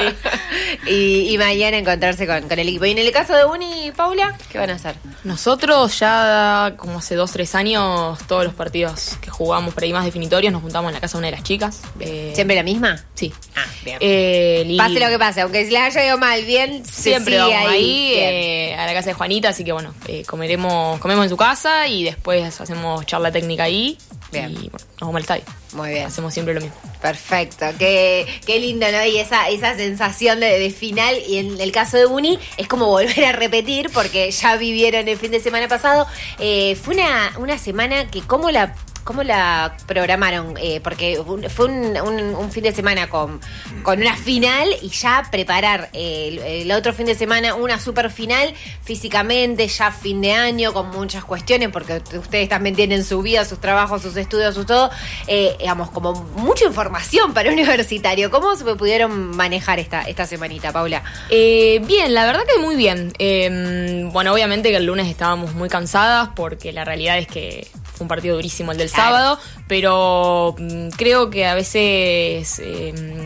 y, 0.87 1.37
mañana 1.37 1.77
encontrarse 1.77 2.25
con, 2.25 2.51
el 2.51 2.67
equipo. 2.67 2.85
Y 2.85 2.91
en 2.91 2.97
el 2.99 3.11
caso 3.11 3.35
de 3.35 3.45
Uni 3.45 3.87
y 3.87 3.91
Paula, 3.91 4.35
¿qué 4.51 4.57
van 4.57 4.69
a 4.69 4.75
hacer? 4.75 4.95
Nosotros 5.23 5.99
ya 5.99 6.73
como 6.77 6.99
hace 6.99 7.15
dos, 7.15 7.31
tres 7.31 7.55
años, 7.55 8.19
todos 8.27 8.43
los 8.43 8.53
partidos 8.53 9.17
que 9.21 9.29
jugamos 9.29 9.73
por 9.73 9.83
ahí 9.83 9.93
más 9.93 10.05
definitorios, 10.05 10.51
nos 10.53 10.61
juntamos 10.61 10.89
en 10.89 10.95
la 10.95 11.01
casa 11.01 11.17
de 11.17 11.19
una 11.19 11.27
de 11.27 11.31
las 11.31 11.43
chicas. 11.43 11.81
Eh, 11.99 12.31
¿Siempre 12.35 12.55
la 12.55 12.63
misma? 12.63 13.03
Sí. 13.13 13.33
Ah, 13.55 13.65
bien. 13.83 13.97
Eh, 13.99 14.75
pase 14.77 14.99
lo 14.99 15.07
que 15.07 15.19
pase, 15.19 15.41
aunque 15.41 15.65
le 15.73 15.79
haya 15.79 16.05
ido 16.05 16.17
mal, 16.17 16.45
bien, 16.45 16.85
siempre 16.85 17.37
vamos 17.37 17.55
ahí, 17.67 18.13
eh, 18.15 18.75
a 18.75 18.85
la 18.85 18.93
casa 18.93 19.09
de 19.09 19.13
Juanita, 19.13 19.49
así 19.49 19.63
que 19.63 19.71
bueno, 19.71 19.93
eh, 20.07 20.23
comeremos, 20.25 20.99
comemos 20.99 21.25
en 21.25 21.29
su 21.29 21.37
casa 21.37 21.87
y 21.87 22.03
después 22.03 22.61
hacemos 22.61 23.05
charla 23.05 23.31
técnica 23.31 23.63
ahí. 23.63 23.97
Bien. 24.31 24.51
Y 24.51 24.69
bueno, 24.69 24.85
nos 24.99 24.99
vamos 24.99 25.15
al 25.15 25.21
estadio. 25.21 25.62
Muy 25.73 25.89
bien. 25.89 26.05
Hacemos 26.05 26.33
siempre 26.33 26.53
lo 26.53 26.61
mismo. 26.61 26.75
Perfecto, 27.01 27.65
qué, 27.77 28.27
qué 28.45 28.59
lindo, 28.59 28.85
¿no? 28.91 29.05
Y 29.05 29.17
esa, 29.17 29.49
esa 29.49 29.75
sensación 29.75 30.39
de, 30.39 30.69
final, 30.71 31.15
y 31.27 31.37
en 31.37 31.59
el 31.59 31.71
caso 31.71 31.97
de 31.97 32.05
Uni, 32.05 32.39
es 32.57 32.67
como 32.67 32.87
volver 32.87 33.25
a 33.25 33.31
repetir, 33.31 33.89
porque 33.93 34.31
ya 34.31 34.55
vivieron 34.55 35.07
el 35.07 35.17
fin 35.17 35.31
de 35.31 35.39
semana 35.39 35.67
pasado. 35.67 36.07
Eh, 36.39 36.75
fue 36.75 36.95
una, 36.95 37.33
una 37.37 37.57
semana 37.57 38.09
que, 38.09 38.21
¿cómo 38.21 38.51
la 38.51 38.75
¿Cómo 39.03 39.21
la 39.23 39.75
programaron? 39.85 40.55
Eh, 40.57 40.79
porque 40.81 41.21
fue 41.49 41.65
un, 41.65 42.51
fin 42.51 42.63
de 42.63 42.71
semana 42.71 43.09
con, 43.09 43.41
con 43.83 43.99
una 43.99 44.15
final 44.15 44.69
y 44.81 44.89
ya 44.89 45.27
preparar 45.29 45.89
el, 45.91 46.71
otro 46.71 46.93
fin 46.93 47.07
de 47.07 47.15
semana 47.15 47.55
una 47.55 47.79
super 47.79 48.09
final 48.09 48.53
físicamente, 48.83 49.67
ya 49.67 49.91
fin 49.91 50.21
de 50.21 50.31
año, 50.31 50.71
con 50.71 50.89
muchas 50.91 51.25
cuestiones, 51.25 51.69
porque 51.69 52.01
ustedes 52.17 52.47
también 52.47 52.75
tienen 52.75 53.03
su 53.03 53.21
vida, 53.21 53.43
sus 53.43 53.59
trabajos, 53.59 54.01
sus 54.01 54.15
estudios, 54.15 54.55
su 54.55 54.63
todo. 54.63 54.89
Eh, 55.27 55.57
digamos, 55.63 55.89
como 55.91 56.13
mucha 56.35 56.65
información 56.65 57.33
para 57.33 57.49
universitario. 57.53 58.29
¿Cómo 58.29 58.53
se 58.57 58.65
pudieron 58.75 59.33
manejar 59.33 59.79
esta, 59.79 60.01
esta 60.01 60.27
semanita, 60.27 60.73
Paula? 60.73 61.03
Eh, 61.29 61.81
bien, 61.85 62.13
la 62.13 62.25
verdad 62.25 62.41
que 62.45 62.61
muy 62.61 62.75
bien. 62.75 63.13
Em, 63.17 64.11
bueno, 64.11 64.33
obviamente 64.33 64.71
que 64.71 64.75
el 64.75 64.85
lunes 64.85 65.07
estábamos 65.07 65.53
muy 65.53 65.69
cansadas 65.69 66.31
porque 66.35 66.73
la 66.73 66.83
realidad 66.83 67.17
es 67.17 67.27
que 67.27 67.65
fue 67.93 68.03
un 68.03 68.07
partido 68.09 68.35
durísimo 68.35 68.73
el 68.73 68.77
del 68.77 68.89
sábado, 68.89 69.39
pero 69.69 70.53
mm, 70.59 70.89
creo 70.97 71.29
que 71.29 71.45
a 71.45 71.55
veces 71.55 72.59
em, 72.59 73.23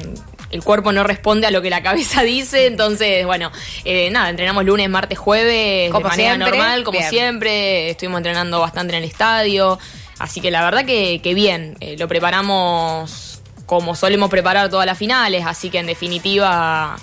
el 0.51 0.63
cuerpo 0.63 0.91
no 0.91 1.03
responde 1.03 1.47
a 1.47 1.51
lo 1.51 1.63
que 1.63 1.71
la 1.71 1.81
cabeza 1.89 2.21
dice, 2.21 2.67
entonces, 2.67 3.25
bueno, 3.25 3.51
eh, 3.83 4.12
nada, 4.12 4.29
entrenamos 4.29 4.63
lunes, 4.63 4.88
martes, 4.91 5.17
jueves, 5.17 5.91
de 5.91 6.00
manera 6.00 6.38
normal, 6.38 6.83
como 6.83 7.01
siempre, 7.01 7.89
estuvimos 7.89 8.19
entrenando 8.19 8.59
bastante 8.59 8.95
en 8.95 9.03
el 9.03 9.09
estadio, 9.09 9.79
así 10.19 10.41
que 10.41 10.51
la 10.51 10.63
verdad 10.63 10.86
que, 10.86 11.33
bien, 11.33 11.77
eh, 11.79 11.95
lo 11.97 12.07
preparamos 12.07 13.41
como 13.65 13.95
solemos 13.95 14.29
preparar 14.29 14.69
todas 14.69 14.86
las 14.86 14.97
finales, 14.97 15.45
así 15.45 15.69
que 15.69 15.79
en 15.79 15.88
definitiva 15.88 16.95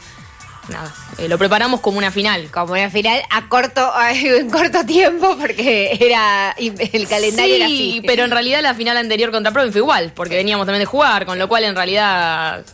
nada, 0.69 0.95
eh, 1.19 1.29
lo 1.29 1.37
preparamos 1.37 1.81
como 1.81 1.99
una 1.99 2.11
final. 2.11 2.51
Como 2.51 2.73
una 2.73 2.91
final 2.91 3.23
a 3.31 3.49
corto, 3.49 3.93
en 4.11 4.51
corto 4.51 4.85
tiempo, 4.85 5.37
porque 5.39 5.99
era 6.01 6.53
el 6.59 7.09
calendario 7.09 7.57
era 7.57 7.67
así. 7.67 8.03
pero 8.07 8.25
en 8.25 8.31
realidad 8.31 8.63
la 8.63 8.75
final 8.75 8.97
anterior 8.97 9.31
contra 9.31 9.53
Provin 9.53 9.73
fue 9.73 9.81
igual, 9.81 10.13
porque 10.15 10.37
veníamos 10.37 10.67
también 10.67 10.81
de 10.81 10.87
jugar, 10.87 11.27
con 11.27 11.39
lo 11.39 11.49
cual 11.49 11.65
en 11.65 11.75
realidad 11.75 12.65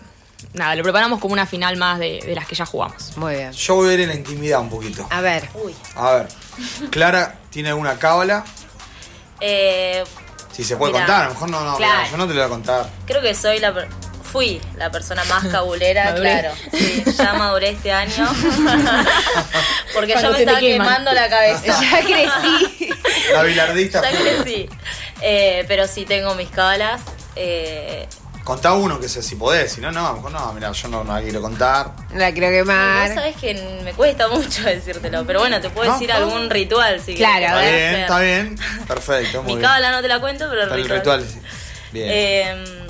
nada, 0.54 0.74
lo 0.74 0.82
preparamos 0.82 1.20
como 1.20 1.32
una 1.32 1.46
final 1.46 1.76
más 1.76 1.98
de, 1.98 2.32
las 2.34 2.46
que 2.46 2.54
ya 2.54 2.66
jugamos. 2.66 3.16
Muy 3.16 3.34
bien. 3.34 3.52
Yo 3.52 3.74
voy 3.76 3.90
a 3.90 3.94
ir 3.94 4.00
en 4.00 4.08
la 4.08 4.14
intimidad 4.14 4.60
un 4.60 4.70
poquito. 4.70 5.06
A 5.10 5.20
ver. 5.20 5.48
Uy. 5.54 5.74
A 5.96 6.12
ver. 6.12 6.28
Clara, 6.90 7.38
¿tiene 7.50 7.70
alguna 7.70 7.98
cábala? 7.98 8.44
Eh, 9.40 10.04
si 10.62 10.68
se 10.68 10.76
puede 10.76 10.92
contar, 10.92 11.22
a 11.22 11.24
lo 11.28 11.30
mejor 11.30 11.50
no, 11.50 11.64
no, 11.64 11.78
yo 11.78 12.16
no 12.16 12.26
te 12.26 12.34
lo 12.34 12.40
voy 12.40 12.46
a 12.46 12.48
contar. 12.48 12.90
Creo 13.06 13.22
que 13.22 13.34
soy 13.34 13.60
la 13.60 13.72
fui 14.30 14.60
la 14.76 14.90
persona 14.90 15.24
más 15.24 15.46
cabulera, 15.46 16.14
claro. 16.14 16.50
Sí, 16.72 17.02
ya 17.16 17.32
maduré 17.34 17.70
este 17.70 17.90
año. 17.90 18.12
Porque 19.94 20.14
ya 20.14 20.30
me 20.30 20.38
estaba 20.38 20.60
quemando 20.60 21.12
la 21.12 21.28
cabeza. 21.28 21.80
ya 21.82 22.00
crecí. 22.00 22.90
La 23.32 23.42
bilardista. 23.42 24.02
Ya 24.02 24.18
crecí. 24.18 24.68
Eh, 25.22 25.64
pero 25.66 25.88
sí 25.88 26.04
tengo 26.04 26.34
mis 26.34 26.50
cabalas. 26.50 27.00
Eh, 27.36 28.06
Contá 28.44 28.72
uno 28.72 28.98
que 28.98 29.08
sé 29.08 29.22
si 29.22 29.36
podés, 29.36 29.72
si 29.72 29.80
no, 29.80 29.92
no, 29.92 30.06
a 30.06 30.10
lo 30.10 30.16
mejor 30.16 30.32
no, 30.32 30.52
mira, 30.54 30.72
yo 30.72 30.88
no, 30.88 31.04
la 31.04 31.20
quiero 31.20 31.40
contar. 31.42 31.92
No 32.12 32.18
la 32.18 32.32
quiero 32.32 32.48
quemar. 32.48 33.06
Vos 33.08 33.14
sabés 33.14 33.36
que 33.36 33.80
me 33.84 33.92
cuesta 33.92 34.28
mucho 34.28 34.62
decírtelo, 34.64 35.24
pero 35.26 35.40
bueno, 35.40 35.60
te 35.60 35.70
puedo 35.70 35.92
decir 35.92 36.10
algún 36.10 36.48
ritual 36.50 37.00
si 37.00 37.14
Claro, 37.14 37.46
Está 37.46 37.60
bien, 37.60 37.94
está 38.00 38.20
bien. 38.20 38.58
Perfecto, 38.88 39.42
muy 39.42 39.56
Mi 39.56 39.62
cábala 39.62 39.92
no 39.92 40.00
te 40.02 40.08
la 40.08 40.20
cuento, 40.20 40.46
pero 40.48 40.62
el 40.62 40.70
ritual. 40.70 40.90
El 40.90 40.96
ritual, 40.98 41.26
bien. 41.92 42.08
Eh, 42.10 42.86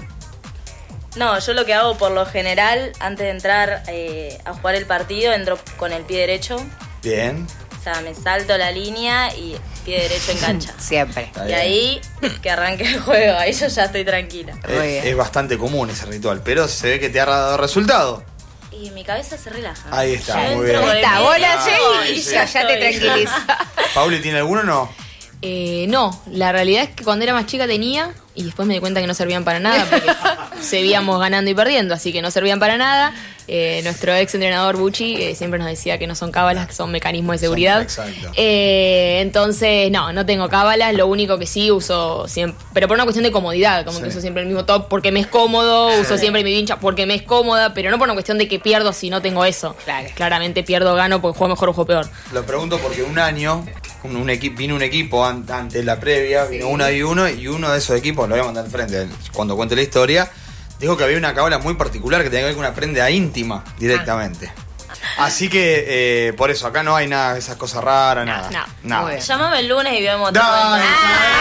No, 1.17 1.37
yo 1.41 1.53
lo 1.55 1.65
que 1.65 1.75
hago 1.75 1.99
por 1.99 2.13
lo 2.13 2.25
general, 2.25 2.93
antes 3.01 3.25
de 3.27 3.31
entrar 3.31 3.83
eh, 3.89 4.39
a 4.45 4.55
jugar 4.55 4.77
el 4.77 4.87
partido, 4.87 5.33
entro 5.33 5.59
con 5.77 5.93
el 5.93 6.05
pie 6.05 6.21
derecho. 6.21 6.57
Bien. 7.03 7.47
O 7.81 7.83
sea, 7.83 8.03
me 8.03 8.15
salto 8.15 8.59
la 8.59 8.71
línea 8.71 9.35
y 9.35 9.57
pie 9.87 10.03
derecho 10.03 10.33
en 10.33 10.39
cancha. 10.39 10.75
Siempre. 10.79 11.33
Y 11.49 11.53
ahí 11.53 12.01
que 12.43 12.51
arranque 12.51 12.85
el 12.85 13.01
juego, 13.01 13.39
ahí 13.39 13.55
yo 13.55 13.69
ya 13.69 13.85
estoy 13.85 14.05
tranquila. 14.05 14.53
Es, 14.69 15.17
bastante 15.17 15.57
común 15.57 15.89
ese 15.89 16.05
ritual, 16.05 16.43
pero 16.45 16.69
se 16.69 16.91
ve 16.91 17.01
que 17.01 17.09
te 17.09 17.19
ha 17.21 17.25
dado 17.25 17.57
resultado. 17.57 18.23
Y 18.71 18.91
mi 18.91 19.03
cabeza 19.03 19.39
se 19.39 19.49
relaja. 19.49 19.89
Ahí 19.91 20.13
está, 20.13 20.51
Yo 20.51 20.57
muy 20.57 20.67
bien. 20.67 20.77
Ahí 20.77 20.99
está, 20.99 21.21
pie 21.21 21.21
vos 21.21 21.39
la 21.39 21.55
derecho 21.55 21.55
haces 21.55 21.79
y 22.11 22.21
ya, 22.21 22.45
ya 22.45 22.67
te 22.67 22.77
tranquiliza. 22.77 23.47
¿Pauli 23.95 24.21
tiene 24.21 24.39
alguno 24.39 24.61
o 24.61 24.65
no? 24.65 24.95
Eh, 25.43 25.87
no, 25.89 26.19
la 26.31 26.53
realidad 26.53 26.83
es 26.83 26.91
que 26.91 27.03
cuando 27.05 27.23
era 27.25 27.33
más 27.33 27.47
chica 27.47 27.67
tenía 27.67 28.13
y 28.35 28.45
después 28.45 28.69
me 28.69 28.75
di 28.75 28.81
cuenta 28.81 29.01
que 29.01 29.07
no 29.07 29.15
servían 29.15 29.43
para 29.43 29.59
nada 29.59 29.87
porque 29.89 30.11
seguíamos 30.61 31.19
ganando 31.19 31.51
y 31.51 31.55
perdiendo, 31.55 31.95
así 31.95 32.13
que 32.13 32.21
no 32.23 32.31
servían 32.31 32.59
para 32.61 32.77
nada. 32.77 33.15
Eh, 33.53 33.81
nuestro 33.83 34.15
ex 34.15 34.33
entrenador 34.35 34.77
Bucci 34.77 35.17
eh, 35.21 35.35
siempre 35.35 35.59
nos 35.59 35.67
decía 35.67 35.99
que 35.99 36.07
no 36.07 36.15
son 36.15 36.31
cábalas, 36.31 36.69
que 36.69 36.73
son 36.73 36.93
mecanismos 36.93 37.35
de 37.35 37.39
seguridad. 37.39 37.83
exacto. 37.83 38.31
Eh, 38.37 39.19
entonces, 39.23 39.91
no, 39.91 40.13
no 40.13 40.25
tengo 40.25 40.49
cábalas, 40.49 40.95
lo 40.95 41.09
único 41.09 41.37
que 41.37 41.47
sí 41.47 41.71
uso 41.73 42.29
siempre, 42.29 42.63
pero 42.73 42.87
por 42.87 42.95
una 42.97 43.03
cuestión 43.05 43.25
de 43.25 43.33
comodidad, 43.33 43.85
como 43.85 43.97
Sí. 43.97 44.05
que 44.05 44.09
uso 44.11 44.21
siempre 44.21 44.43
el 44.43 44.49
mismo 44.49 44.67
top 44.67 44.87
porque 44.89 45.11
me 45.11 45.19
es 45.21 45.27
cómodo, 45.27 45.89
uso 46.01 46.17
siempre 46.17 46.45
mi 46.45 46.53
vincha 46.53 46.79
porque 46.79 47.07
me 47.07 47.15
es 47.17 47.23
cómoda, 47.23 47.75
pero 47.75 47.91
no 47.91 47.99
por 47.99 48.07
una 48.07 48.15
cuestión 48.15 48.39
de 48.39 48.47
que 48.47 48.61
pierdo 48.61 48.93
si 48.93 49.11
no 49.11 49.21
tengo 49.21 49.45
eso. 49.45 49.75
Claro. 49.85 50.07
Claramente 50.15 50.63
pierdo, 50.63 50.95
gano 50.95 51.21
porque 51.21 51.37
juego 51.37 51.55
mejor 51.55 51.71
o 51.71 51.73
juego 51.73 51.87
peor. 51.89 52.09
Lo 52.33 52.45
pregunto 52.47 52.79
porque 52.79 53.03
un 53.03 53.19
año 53.19 53.65
un, 54.05 54.17
un 54.17 54.31
equipo 54.31 54.59
vino 54.59 54.75
un 54.75 54.83
equipo 54.83 55.25
an- 55.25 55.45
antes 55.51 55.75
de 55.75 55.85
la 55.85 55.99
previa, 56.01 56.45
vino 56.45 56.69
una 56.69 56.91
y 56.91 57.03
uno, 57.03 57.29
y 57.29 57.47
uno 57.49 57.71
de 57.71 57.79
esos 57.79 57.97
equipos, 57.97 58.29
lo 58.29 58.35
voy 58.35 58.43
a 58.43 58.47
mandar 58.47 58.65
al 58.65 58.71
frente 58.71 59.09
cuando 59.33 59.57
cuente 59.57 59.77
la 59.77 59.83
historia, 59.83 60.31
dijo 60.79 60.97
que 60.97 61.05
había 61.05 61.19
una 61.19 61.35
cábala 61.35 61.59
muy 61.59 61.75
particular 61.75 62.23
que 62.23 62.31
tenía 62.31 62.41
que 62.43 62.47
ver 62.47 62.55
con 62.55 62.65
una 62.65 62.75
prenda 62.75 63.11
íntima 63.11 63.65
directamente. 63.79 64.51
Así 65.19 65.49
que 65.49 65.85
eh, 66.29 66.33
por 66.35 66.51
eso, 66.51 66.67
acá 66.67 66.83
no 66.83 66.95
hay 66.97 67.07
nada 67.07 67.35
de 67.35 67.39
esas 67.39 67.57
cosas 67.57 67.83
raras, 67.83 68.27
No, 68.27 68.33
nada. 68.51 68.67
no. 68.83 69.07
bien. 69.07 69.21
Llámame 69.21 69.61
el 69.61 69.69
lunes 69.69 69.99
y 69.99 70.03
vemos 70.03 70.33
todo. 70.33 70.77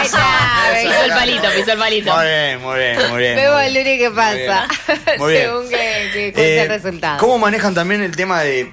Eso, 0.04 0.16
ya, 0.16 0.80
Pisó 0.82 1.04
el 1.04 1.10
palito, 1.10 1.48
pisó 1.56 1.72
el 1.72 1.78
palito. 1.78 2.14
Muy 2.16 2.24
bien, 2.26 2.62
muy 2.62 2.78
bien, 2.78 3.10
muy 3.10 3.18
bien. 3.18 3.36
Vemos 3.36 3.62
el 3.62 3.74
lunes 3.74 3.98
qué 3.98 4.10
pasa. 4.10 4.34
bien. 4.36 5.18
Muy 5.18 5.32
bien. 5.32 5.44
Según 5.46 5.68
que, 5.68 5.76
que 6.12 6.32
cuente 6.32 6.56
Eh, 6.58 6.62
el 6.62 6.68
resultado. 6.68 7.18
¿Cómo 7.18 7.38
manejan 7.38 7.74
también 7.74 8.02
el 8.02 8.14
tema 8.16 8.40
de, 8.42 8.72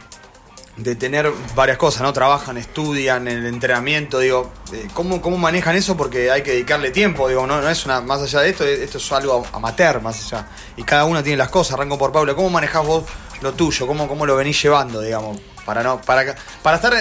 de 0.78 0.96
tener 0.96 1.32
varias 1.56 1.78
cosas, 1.78 2.04
¿no? 2.04 2.14
Trabajan, 2.14 2.58
estudian, 2.58 3.28
el 3.28 3.46
entrenamiento, 3.48 4.20
digo, 4.20 4.52
eh, 4.72 4.88
¿cómo, 4.94 5.22
¿cómo 5.22 5.38
manejan 5.38 5.76
eso? 5.76 5.98
Porque 5.98 6.30
hay 6.30 6.44
que 6.44 6.52
dedicarle 6.52 6.92
tiempo, 6.92 7.28
digo, 7.28 7.48
no, 7.48 7.60
no 7.60 7.70
es 7.70 7.86
una, 7.86 8.00
más 8.02 8.22
allá 8.22 8.42
de 8.42 8.50
esto, 8.50 8.64
esto 8.64 9.00
es 9.00 9.12
algo 9.12 9.44
amateur, 9.54 10.02
más 10.02 10.24
allá. 10.26 10.48
Y 10.78 10.84
cada 10.84 11.06
uno 11.06 11.24
tiene 11.24 11.38
las 11.38 11.50
cosas, 11.50 11.74
arranco 11.74 11.98
por 11.98 12.12
Paula, 12.12 12.36
¿cómo 12.36 12.50
manejás 12.52 12.86
vos 12.86 13.04
lo 13.42 13.54
tuyo? 13.54 13.88
¿Cómo, 13.88 14.08
cómo 14.08 14.26
lo 14.26 14.36
venís 14.36 14.62
llevando, 14.62 15.02
digamos? 15.02 15.40
Para 15.66 15.82
no, 15.82 16.00
para, 16.02 16.36
para 16.62 16.76
estar 16.76 16.94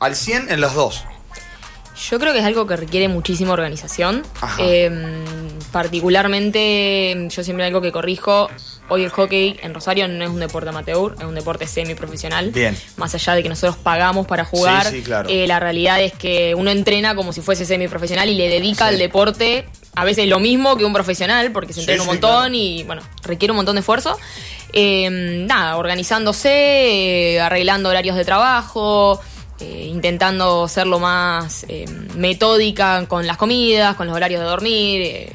al 0.00 0.16
100 0.16 0.50
en 0.50 0.60
los 0.60 0.74
dos. 0.74 1.04
Yo 2.10 2.18
creo 2.18 2.32
que 2.32 2.40
es 2.40 2.44
algo 2.44 2.66
que 2.66 2.76
requiere 2.76 3.08
muchísima 3.08 3.52
organización. 3.52 4.22
Ajá. 4.40 4.62
Eh, 4.62 4.90
particularmente, 5.72 7.28
yo 7.30 7.44
siempre 7.44 7.64
algo 7.64 7.80
que 7.80 7.90
corrijo, 7.90 8.48
hoy 8.88 9.04
el 9.04 9.10
hockey 9.10 9.58
en 9.62 9.74
Rosario 9.74 10.06
no 10.08 10.22
es 10.24 10.30
un 10.30 10.40
deporte 10.40 10.68
amateur, 10.68 11.14
es 11.18 11.24
un 11.24 11.34
deporte 11.34 11.66
semiprofesional. 11.66 12.50
Bien. 12.50 12.76
Más 12.96 13.14
allá 13.14 13.34
de 13.34 13.42
que 13.42 13.48
nosotros 13.48 13.76
pagamos 13.76 14.26
para 14.26 14.44
jugar, 14.44 14.86
Sí, 14.86 14.96
sí, 14.98 15.02
claro. 15.02 15.28
eh, 15.28 15.46
la 15.46 15.58
realidad 15.60 16.00
es 16.02 16.12
que 16.12 16.54
uno 16.54 16.70
entrena 16.70 17.14
como 17.14 17.32
si 17.32 17.40
fuese 17.40 17.64
semiprofesional 17.64 18.28
y 18.28 18.34
le 18.34 18.48
dedica 18.48 18.88
Sí. 18.88 18.94
al 18.94 18.98
deporte 18.98 19.66
a 19.94 20.04
veces 20.04 20.28
lo 20.28 20.38
mismo 20.40 20.76
que 20.76 20.84
un 20.84 20.92
profesional, 20.92 21.52
porque 21.52 21.72
se 21.72 21.80
entrena 21.80 22.02
un 22.02 22.08
montón 22.08 22.30
claro. 22.50 22.54
y 22.54 22.82
bueno, 22.84 23.02
requiere 23.22 23.52
un 23.52 23.56
montón 23.56 23.76
de 23.76 23.80
esfuerzo. 23.80 24.18
Eh, 24.72 25.08
nada, 25.10 25.76
organizándose, 25.78 26.50
eh, 27.34 27.40
arreglando 27.40 27.88
horarios 27.88 28.14
de 28.16 28.24
trabajo, 28.24 29.20
eh, 29.58 29.88
intentando 29.90 30.68
ser 30.68 30.86
lo 30.86 30.98
más 30.98 31.64
eh, 31.68 31.86
metódica 32.14 33.06
con 33.08 33.26
las 33.26 33.38
comidas, 33.38 33.96
con 33.96 34.06
los 34.06 34.14
horarios 34.14 34.40
de 34.40 34.46
dormir. 34.46 35.00
eh. 35.02 35.32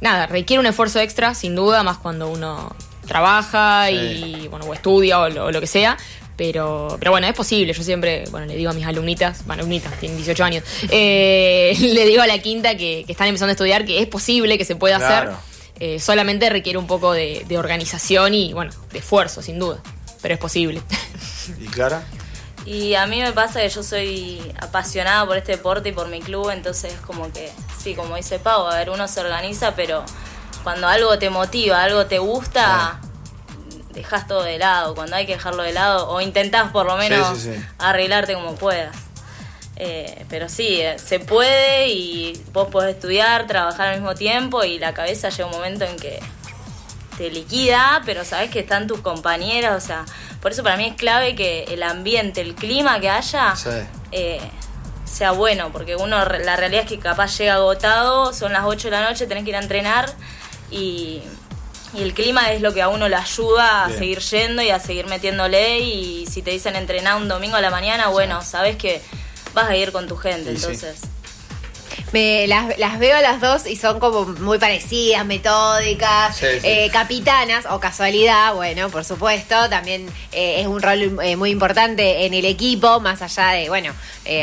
nada, 0.00 0.26
requiere 0.26 0.60
un 0.60 0.66
esfuerzo 0.66 1.00
extra, 1.00 1.34
sin 1.34 1.54
duda, 1.54 1.82
más 1.82 1.98
cuando 1.98 2.28
uno 2.28 2.74
trabaja 3.08 3.90
y 3.90 4.46
bueno, 4.48 4.66
o 4.66 4.74
estudia 4.74 5.18
o 5.20 5.28
lo, 5.28 5.46
o 5.46 5.50
lo 5.50 5.60
que 5.60 5.66
sea. 5.66 5.96
Pero, 6.36 6.96
pero 7.00 7.10
bueno, 7.10 7.26
es 7.26 7.34
posible. 7.34 7.72
Yo 7.72 7.82
siempre, 7.82 8.22
bueno, 8.30 8.46
le 8.46 8.54
digo 8.54 8.70
a 8.70 8.72
mis 8.72 8.86
alumnitas, 8.86 9.44
bueno, 9.44 9.62
alumnitas, 9.62 9.92
tienen 9.98 10.18
18 10.18 10.44
años, 10.44 10.62
eh, 10.88 11.76
le 11.80 12.06
digo 12.06 12.22
a 12.22 12.28
la 12.28 12.38
quinta 12.38 12.76
que, 12.76 13.02
que 13.04 13.12
están 13.12 13.26
empezando 13.26 13.50
a 13.50 13.52
estudiar 13.54 13.84
que 13.84 14.00
es 14.00 14.06
posible 14.06 14.56
que 14.56 14.64
se 14.64 14.76
pueda 14.76 14.98
Claro. 14.98 15.32
hacer. 15.32 15.48
Eh, 15.80 15.98
solamente 16.00 16.48
requiere 16.50 16.78
un 16.78 16.86
poco 16.86 17.12
de, 17.12 17.44
de 17.48 17.58
organización 17.58 18.34
y, 18.34 18.52
bueno, 18.52 18.70
de 18.92 18.98
esfuerzo, 19.00 19.42
sin 19.42 19.58
duda. 19.58 19.78
Pero 20.22 20.34
es 20.34 20.40
posible. 20.40 20.80
¿Y 21.60 21.66
Clara? 21.66 22.02
Y 22.66 22.94
a 22.94 23.06
mí 23.06 23.20
me 23.20 23.32
pasa 23.32 23.60
que 23.60 23.68
yo 23.68 23.82
soy 23.82 24.40
apasionada 24.60 25.24
por 25.26 25.36
este 25.38 25.52
deporte 25.52 25.88
y 25.88 25.92
por 25.92 26.08
mi 26.08 26.20
club, 26.20 26.50
entonces 26.50 26.92
como 27.06 27.32
que, 27.32 27.50
sí, 27.82 27.94
como 27.94 28.14
dice 28.16 28.38
Pau, 28.38 28.66
a 28.66 28.76
ver, 28.76 28.90
uno 28.90 29.08
se 29.08 29.20
organiza, 29.20 29.74
pero 29.74 30.04
cuando 30.68 30.86
algo 30.86 31.18
te 31.18 31.30
motiva, 31.30 31.82
algo 31.82 32.04
te 32.04 32.18
gusta, 32.18 33.00
dejas 33.94 34.26
todo 34.26 34.42
de 34.42 34.58
lado. 34.58 34.94
Cuando 34.94 35.16
hay 35.16 35.24
que 35.24 35.32
dejarlo 35.32 35.62
de 35.62 35.72
lado, 35.72 36.10
o 36.10 36.20
intentás 36.20 36.70
por 36.72 36.84
lo 36.84 36.98
menos 36.98 37.38
sí, 37.38 37.54
sí. 37.54 37.64
arreglarte 37.78 38.34
como 38.34 38.54
puedas. 38.54 38.94
Eh, 39.76 40.26
pero 40.28 40.50
sí, 40.50 40.82
eh, 40.82 40.98
se 40.98 41.20
puede 41.20 41.88
y 41.88 42.38
vos 42.52 42.68
podés 42.68 42.96
estudiar, 42.96 43.46
trabajar 43.46 43.88
al 43.88 43.94
mismo 43.94 44.14
tiempo 44.14 44.62
y 44.62 44.78
la 44.78 44.92
cabeza 44.92 45.30
llega 45.30 45.46
un 45.46 45.52
momento 45.52 45.86
en 45.86 45.96
que 45.96 46.20
te 47.16 47.30
liquida, 47.30 48.02
pero 48.04 48.26
sabes 48.26 48.50
que 48.50 48.60
están 48.60 48.86
tus 48.86 49.00
compañeras, 49.00 49.82
o 49.82 49.86
sea, 49.86 50.04
por 50.42 50.52
eso 50.52 50.62
para 50.62 50.76
mí 50.76 50.84
es 50.84 50.96
clave 50.96 51.34
que 51.34 51.64
el 51.64 51.82
ambiente, 51.82 52.42
el 52.42 52.54
clima 52.54 53.00
que 53.00 53.08
haya, 53.08 53.56
Sí. 53.56 53.70
eh, 54.12 54.38
sea 55.06 55.30
bueno, 55.30 55.70
porque 55.72 55.96
uno, 55.96 56.18
la 56.26 56.56
realidad 56.56 56.82
es 56.82 56.88
que 56.90 56.98
capaz 56.98 57.38
llega 57.38 57.54
agotado, 57.54 58.34
son 58.34 58.52
las 58.52 58.64
8 58.66 58.88
de 58.88 58.90
la 58.90 59.08
noche, 59.08 59.26
tenés 59.26 59.44
que 59.44 59.50
ir 59.50 59.56
a 59.56 59.60
entrenar 59.60 60.12
y, 60.70 61.22
y 61.94 62.02
el 62.02 62.14
clima 62.14 62.52
es 62.52 62.60
lo 62.60 62.72
que 62.72 62.82
a 62.82 62.88
uno 62.88 63.08
le 63.08 63.16
ayuda 63.16 63.84
a 63.84 63.86
Bien. 63.88 63.98
seguir 63.98 64.18
yendo 64.20 64.62
y 64.62 64.70
a 64.70 64.78
seguir 64.78 65.06
metiéndole 65.06 65.80
y 65.80 66.26
si 66.26 66.42
te 66.42 66.50
dicen 66.50 66.76
entrenar 66.76 67.16
un 67.16 67.28
domingo 67.28 67.56
a 67.56 67.60
la 67.60 67.70
mañana, 67.70 68.08
bueno, 68.08 68.42
sabes 68.42 68.76
que 68.76 69.00
vas 69.54 69.68
a 69.68 69.76
ir 69.76 69.92
con 69.92 70.06
tu 70.06 70.16
gente, 70.16 70.50
sí. 70.50 70.56
entonces... 70.56 71.00
Me, 72.12 72.46
las, 72.46 72.78
las 72.78 72.98
veo 72.98 73.16
a 73.16 73.20
las 73.20 73.40
dos 73.40 73.66
y 73.66 73.76
son 73.76 74.00
como 74.00 74.24
muy 74.26 74.58
parecidas, 74.58 75.24
metódicas, 75.26 76.36
Sí, 76.36 76.46
sí. 76.60 76.66
eh, 76.66 76.90
capitanas 76.92 77.66
o 77.70 77.78
casualidad, 77.80 78.54
bueno, 78.54 78.88
por 78.88 79.04
supuesto, 79.04 79.68
también 79.68 80.08
eh, 80.32 80.60
es 80.60 80.66
un 80.66 80.80
rol 80.82 81.18
eh, 81.22 81.36
muy 81.36 81.50
importante 81.50 82.24
en 82.26 82.34
el 82.34 82.44
equipo, 82.44 82.98
más 83.00 83.20
allá 83.22 83.48
de, 83.52 83.68
bueno, 83.68 83.92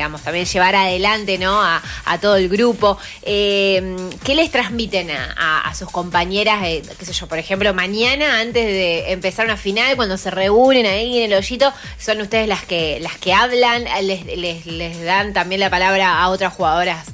vamos, 0.02 0.22
también 0.22 0.46
llevar 0.46 0.76
adelante, 0.76 1.38
¿no? 1.38 1.62
A, 1.62 1.82
a 2.06 2.20
todo 2.20 2.36
el 2.38 2.50
grupo. 2.50 2.98
¿Qué 3.24 4.34
les 4.36 4.52
transmiten 4.52 5.12
a, 5.12 5.34
a- 5.38 5.62
a 5.62 5.74
sus 5.76 5.90
compañeras, 5.92 6.62
qué 6.64 7.06
sé 7.06 7.14
yo, 7.14 7.28
por 7.28 7.38
ejemplo, 7.40 7.74
mañana 7.74 8.40
antes 8.40 8.66
de 8.66 9.12
empezar 9.12 9.46
una 9.46 9.58
final, 9.58 9.96
cuando 9.96 10.18
se 10.18 10.30
reúnen 10.32 10.86
ahí 10.86 11.20
en 11.24 11.32
el 11.32 11.38
hoyito, 11.38 11.72
son 12.00 12.22
ustedes 12.22 12.48
las 12.48 12.64
que 12.66 13.00
las 13.00 13.18
que 13.18 13.34
hablan, 13.34 13.86
les, 14.04 14.26
les, 14.26 14.66
les 14.66 15.04
dan 15.04 15.34
también 15.34 15.60
la 15.62 15.70
palabra 15.70 16.20
a 16.22 16.30
otras 16.30 16.54
jugadoras 16.54 17.06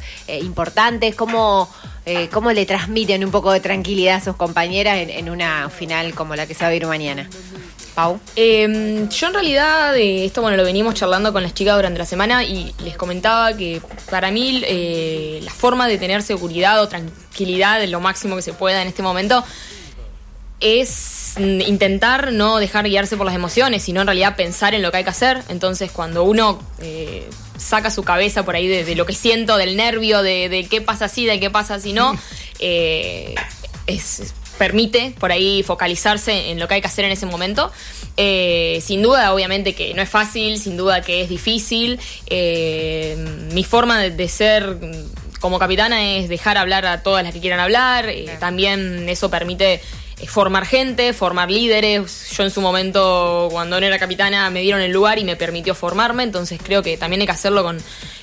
importantes, 0.41 1.15
¿cómo, 1.15 1.69
eh, 2.05 2.29
cómo 2.31 2.51
le 2.51 2.65
transmiten 2.65 3.23
un 3.23 3.31
poco 3.31 3.51
de 3.51 3.59
tranquilidad 3.59 4.15
a 4.15 4.21
sus 4.21 4.35
compañeras 4.35 4.97
en, 4.97 5.29
una 5.29 5.69
final 5.69 6.13
como 6.13 6.35
la 6.35 6.47
que 6.47 6.53
se 6.53 6.61
va 6.61 6.67
a 6.67 6.71
vivir 6.71 6.87
mañana. 6.87 7.29
Pau. 7.93 8.19
Eh, 8.35 9.07
yo 9.09 9.27
en 9.27 9.33
realidad, 9.33 9.95
eh, 9.97 10.25
esto 10.25 10.41
bueno, 10.41 10.55
lo 10.55 10.63
venimos 10.63 10.93
charlando 10.93 11.33
con 11.33 11.43
las 11.43 11.53
chicas 11.53 11.75
durante 11.75 11.99
la 11.99 12.05
semana 12.05 12.43
y 12.43 12.73
les 12.83 12.95
comentaba 12.95 13.55
que 13.55 13.81
para 14.09 14.31
mí 14.31 14.61
eh, 14.65 15.41
la 15.43 15.51
forma 15.51 15.87
de 15.87 15.97
tener 15.97 16.23
seguridad 16.23 16.81
o 16.81 16.87
tranquilidad 16.87 17.83
lo 17.87 17.99
máximo 17.99 18.35
que 18.37 18.41
se 18.41 18.53
pueda 18.53 18.81
en 18.81 18.87
este 18.87 19.03
momento 19.03 19.43
es 20.61 21.20
intentar 21.37 22.31
no 22.33 22.57
dejar 22.57 22.85
guiarse 22.85 23.17
por 23.17 23.25
las 23.25 23.35
emociones, 23.35 23.83
sino 23.83 24.01
en 24.01 24.07
realidad 24.07 24.35
pensar 24.35 24.73
en 24.73 24.81
lo 24.81 24.91
que 24.91 24.97
hay 24.97 25.03
que 25.03 25.09
hacer. 25.09 25.41
Entonces, 25.49 25.91
cuando 25.91 26.23
uno 26.23 26.61
eh, 26.81 27.27
saca 27.57 27.89
su 27.91 28.03
cabeza 28.03 28.43
por 28.43 28.55
ahí 28.55 28.67
de, 28.67 28.83
de 28.83 28.95
lo 28.95 29.05
que 29.05 29.13
siento, 29.13 29.57
del 29.57 29.77
nervio, 29.77 30.23
de, 30.23 30.49
de 30.49 30.65
qué 30.65 30.81
pasa 30.81 31.05
así, 31.05 31.25
de 31.25 31.39
qué 31.39 31.49
pasa 31.49 31.79
si 31.79 31.93
no, 31.93 32.17
eh, 32.59 33.35
es, 33.87 34.33
permite 34.57 35.13
por 35.19 35.31
ahí 35.31 35.63
focalizarse 35.63 36.51
en 36.51 36.59
lo 36.59 36.67
que 36.67 36.75
hay 36.75 36.81
que 36.81 36.87
hacer 36.87 37.05
en 37.05 37.11
ese 37.11 37.25
momento. 37.25 37.71
Eh, 38.17 38.81
sin 38.85 39.01
duda, 39.01 39.33
obviamente 39.33 39.73
que 39.73 39.93
no 39.93 40.01
es 40.01 40.09
fácil, 40.09 40.59
sin 40.59 40.75
duda 40.75 41.01
que 41.01 41.21
es 41.21 41.29
difícil. 41.29 41.99
Mi 43.53 43.63
forma 43.63 44.01
de, 44.01 44.11
de 44.11 44.27
ser 44.27 44.67
mm, 44.67 45.39
como 45.39 45.59
capitana 45.59 46.15
es 46.17 46.29
dejar 46.29 46.57
hablar 46.57 46.85
a 46.85 47.03
todas 47.03 47.23
las 47.23 47.33
que 47.33 47.39
quieran 47.41 47.59
hablar. 47.59 48.07
Eh, 48.07 48.37
También 48.39 49.09
eso 49.09 49.29
permite 49.29 49.81
formar 50.27 50.65
gente, 50.65 51.13
formar 51.13 51.49
líderes. 51.49 52.29
Yo 52.31 52.43
en 52.43 52.51
su 52.51 52.61
momento, 52.61 53.47
cuando 53.51 53.79
no 53.79 53.85
era 53.85 53.99
capitana, 53.99 54.49
me 54.49 54.61
dieron 54.61 54.81
el 54.81 54.91
lugar 54.91 55.19
y 55.19 55.23
me 55.23 55.35
permitió 55.35 55.75
formarme. 55.75 56.23
Entonces 56.23 56.59
creo 56.63 56.81
que 56.81 56.97
también 56.97 57.21
hay 57.21 57.27
que 57.27 57.33
hacerlo 57.33 57.63
con, 57.63 57.77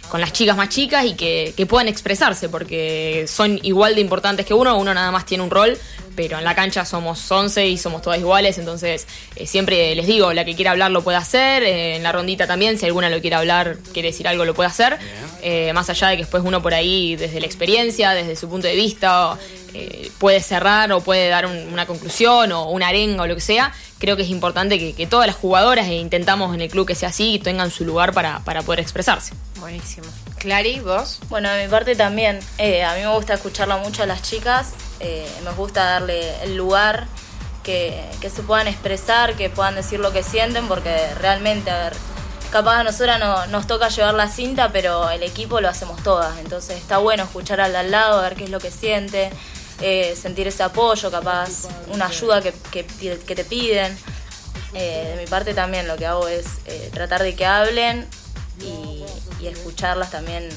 con 0.08 0.20
las 0.20 0.32
chicas 0.32 0.56
más 0.56 0.68
chicas 0.68 1.04
y 1.04 1.14
que, 1.14 1.54
que 1.56 1.66
puedan 1.66 1.88
expresarse, 1.88 2.48
porque 2.48 3.26
son 3.28 3.58
igual 3.62 3.94
de 3.94 4.00
importantes 4.00 4.46
que 4.46 4.54
uno, 4.54 4.76
uno 4.76 4.92
nada 4.94 5.10
más 5.10 5.26
tiene 5.26 5.44
un 5.44 5.50
rol, 5.50 5.78
pero 6.16 6.38
en 6.38 6.44
la 6.44 6.54
cancha 6.54 6.84
somos 6.84 7.30
11 7.30 7.68
y 7.68 7.78
somos 7.78 8.02
todas 8.02 8.18
iguales, 8.18 8.58
entonces 8.58 9.06
eh, 9.36 9.46
siempre 9.46 9.94
les 9.94 10.06
digo, 10.06 10.32
la 10.32 10.44
que 10.44 10.56
quiera 10.56 10.72
hablar 10.72 10.90
lo 10.90 11.04
puede 11.04 11.18
hacer, 11.18 11.62
eh, 11.62 11.96
en 11.96 12.02
la 12.02 12.10
rondita 12.12 12.46
también, 12.46 12.78
si 12.78 12.86
alguna 12.86 13.08
lo 13.08 13.20
quiere 13.20 13.36
hablar, 13.36 13.76
quiere 13.92 14.08
decir 14.08 14.26
algo, 14.26 14.44
lo 14.44 14.54
puede 14.54 14.68
hacer, 14.68 14.98
Eh, 15.40 15.72
más 15.72 15.88
allá 15.88 16.08
de 16.08 16.16
que 16.16 16.22
después 16.22 16.42
uno 16.44 16.60
por 16.60 16.74
ahí, 16.74 17.14
desde 17.14 17.38
la 17.38 17.46
experiencia, 17.46 18.10
desde 18.10 18.34
su 18.34 18.48
punto 18.48 18.66
de 18.66 18.74
vista, 18.74 19.38
eh, 19.78 20.10
puede 20.18 20.40
cerrar 20.40 20.90
o 20.92 21.00
puede 21.00 21.28
dar 21.28 21.46
un- 21.46 21.72
una 21.72 21.86
conclusión 21.86 22.50
o 22.52 22.70
una 22.70 22.88
arenga 22.88 23.22
o 23.22 23.26
lo 23.26 23.34
que 23.34 23.40
sea, 23.40 23.72
creo 23.98 24.16
que 24.16 24.22
es 24.22 24.28
importante 24.30 24.78
que, 24.78 24.92
que 24.94 25.06
todas 25.06 25.26
las 25.26 25.36
jugadoras 25.36 25.86
e 25.86 25.94
intentamos 25.94 26.54
en 26.54 26.60
el 26.60 26.68
club 26.70 26.86
que 26.86 26.94
sea 26.94 27.08
así 27.10 27.34
y 27.34 27.38
tengan 27.38 27.70
su 27.70 27.84
lugar 27.84 28.12
para, 28.12 28.40
para 28.40 28.62
poder 28.62 28.80
expresarse. 28.80 29.34
Buenísimo. 29.60 30.06
Clary, 30.38 30.80
vos. 30.80 31.18
Bueno, 31.28 31.50
de 31.50 31.64
mi 31.64 31.70
parte 31.70 31.96
también. 31.96 32.38
eh, 32.58 32.84
a 32.84 32.94
mí 32.94 33.00
me 33.00 33.12
gusta 33.14 33.34
escucharla 33.34 33.76
mucho 33.78 34.02
a 34.02 34.06
las 34.06 34.22
chicas. 34.22 34.72
eh, 35.00 35.28
me 35.44 35.50
gusta 35.52 35.84
darle 35.84 36.42
el 36.44 36.56
lugar 36.56 37.06
que, 37.62 38.02
que 38.20 38.30
se 38.30 38.42
puedan 38.42 38.66
expresar, 38.68 39.34
que 39.34 39.50
puedan 39.50 39.74
decir 39.74 40.00
lo 40.00 40.12
que 40.12 40.22
sienten, 40.22 40.68
porque 40.68 40.96
realmente, 41.20 41.70
a 41.70 41.78
ver, 41.84 41.92
capaz 42.50 42.78
a 42.78 42.84
nosotras 42.84 43.18
no, 43.20 43.46
nos 43.48 43.66
toca 43.66 43.88
llevar 43.88 44.14
la 44.14 44.28
cinta, 44.28 44.70
pero 44.72 45.10
el 45.10 45.22
equipo 45.22 45.60
lo 45.60 45.68
hacemos 45.68 46.02
todas. 46.02 46.38
Entonces 46.38 46.78
está 46.78 46.98
bueno 46.98 47.24
escuchar 47.24 47.60
al 47.60 47.72
de 47.72 47.78
al 47.78 47.90
lado, 47.90 48.22
ver 48.22 48.36
qué 48.36 48.44
es 48.44 48.50
lo 48.50 48.58
que 48.60 48.70
siente, 48.70 49.30
eh, 49.80 50.16
sentir 50.20 50.46
ese 50.48 50.62
apoyo, 50.62 51.10
capaz 51.10 51.68
una 51.92 52.06
ayuda 52.06 52.40
que, 52.42 52.52
que, 52.70 52.84
que 53.18 53.34
te 53.34 53.44
piden. 53.44 53.96
Eh, 54.74 55.14
de 55.14 55.22
mi 55.22 55.26
parte 55.26 55.54
también 55.54 55.88
lo 55.88 55.96
que 55.96 56.06
hago 56.06 56.28
es 56.28 56.46
eh, 56.66 56.90
tratar 56.92 57.22
de 57.22 57.34
que 57.34 57.46
hablen 57.46 58.06
y, 58.60 59.04
y 59.40 59.46
escucharlas 59.46 60.10
también, 60.10 60.48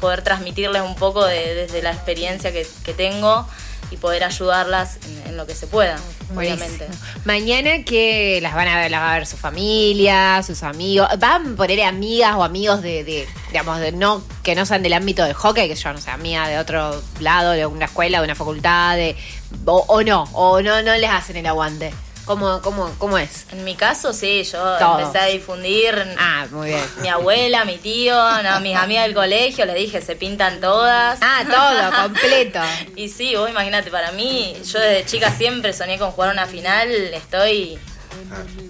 poder 0.00 0.22
transmitirles 0.22 0.82
un 0.82 0.94
poco 0.96 1.24
de- 1.24 1.54
desde 1.54 1.80
la 1.82 1.90
experiencia 1.92 2.52
que, 2.52 2.66
que 2.84 2.92
tengo 2.94 3.48
y 3.90 3.96
poder 3.96 4.24
ayudarlas 4.24 4.98
en, 5.06 5.30
en 5.30 5.36
lo 5.36 5.46
que 5.46 5.54
se 5.54 5.66
pueda, 5.66 5.98
obviamente. 6.34 6.86
Mañana 7.24 7.84
que 7.84 8.40
las 8.42 8.54
van 8.54 8.68
a 8.68 8.76
ver, 8.76 8.90
las 8.90 9.00
va 9.00 9.12
a 9.12 9.14
ver 9.14 9.26
su 9.26 9.36
familia, 9.36 10.42
sus 10.42 10.62
amigos. 10.62 11.08
¿Van 11.18 11.52
a 11.52 11.56
poner 11.56 11.82
amigas 11.82 12.34
o 12.36 12.44
amigos 12.44 12.82
de, 12.82 13.04
de, 13.04 13.26
digamos, 13.48 13.80
de 13.80 13.92
no, 13.92 14.22
que 14.42 14.54
no 14.54 14.66
sean 14.66 14.82
del 14.82 14.92
ámbito 14.92 15.24
del 15.24 15.34
hockey, 15.34 15.68
que 15.68 15.74
yo 15.74 15.92
no 15.92 16.00
sé, 16.00 16.10
amiga 16.10 16.48
de 16.48 16.58
otro 16.58 17.02
lado, 17.20 17.52
de 17.52 17.66
una 17.66 17.86
escuela, 17.86 18.18
de 18.18 18.24
una 18.24 18.34
facultad, 18.34 18.96
de, 18.96 19.16
o, 19.64 19.84
o 19.88 20.02
no, 20.02 20.24
o 20.32 20.60
no, 20.60 20.82
no 20.82 20.94
les 20.96 21.10
hacen 21.10 21.36
el 21.36 21.46
aguante? 21.46 21.92
¿Cómo, 22.28 22.60
cómo, 22.60 22.94
cómo 22.98 23.16
es? 23.16 23.46
En 23.52 23.64
mi 23.64 23.74
caso, 23.74 24.12
sí, 24.12 24.44
yo 24.44 24.58
Todos. 24.78 25.00
empecé 25.00 25.18
a 25.18 25.26
difundir. 25.28 25.94
Ah, 26.18 26.46
muy 26.50 26.68
bien. 26.68 26.84
Mi 27.00 27.08
abuela, 27.08 27.64
mi 27.64 27.78
tío, 27.78 28.14
no, 28.42 28.60
mis 28.60 28.76
amigas 28.76 29.06
del 29.06 29.14
colegio, 29.14 29.64
les 29.64 29.76
dije, 29.76 30.02
se 30.02 30.14
pintan 30.14 30.60
todas. 30.60 31.18
Ah, 31.22 31.42
todo, 31.48 32.02
completo. 32.02 32.60
Y 32.96 33.08
sí, 33.08 33.34
vos 33.34 33.48
imagínate, 33.48 33.90
para 33.90 34.12
mí, 34.12 34.54
yo 34.62 34.78
desde 34.78 35.06
chica 35.06 35.30
siempre 35.30 35.72
soñé 35.72 35.98
con 35.98 36.10
jugar 36.10 36.30
una 36.30 36.44
final, 36.44 36.90
estoy 36.90 37.78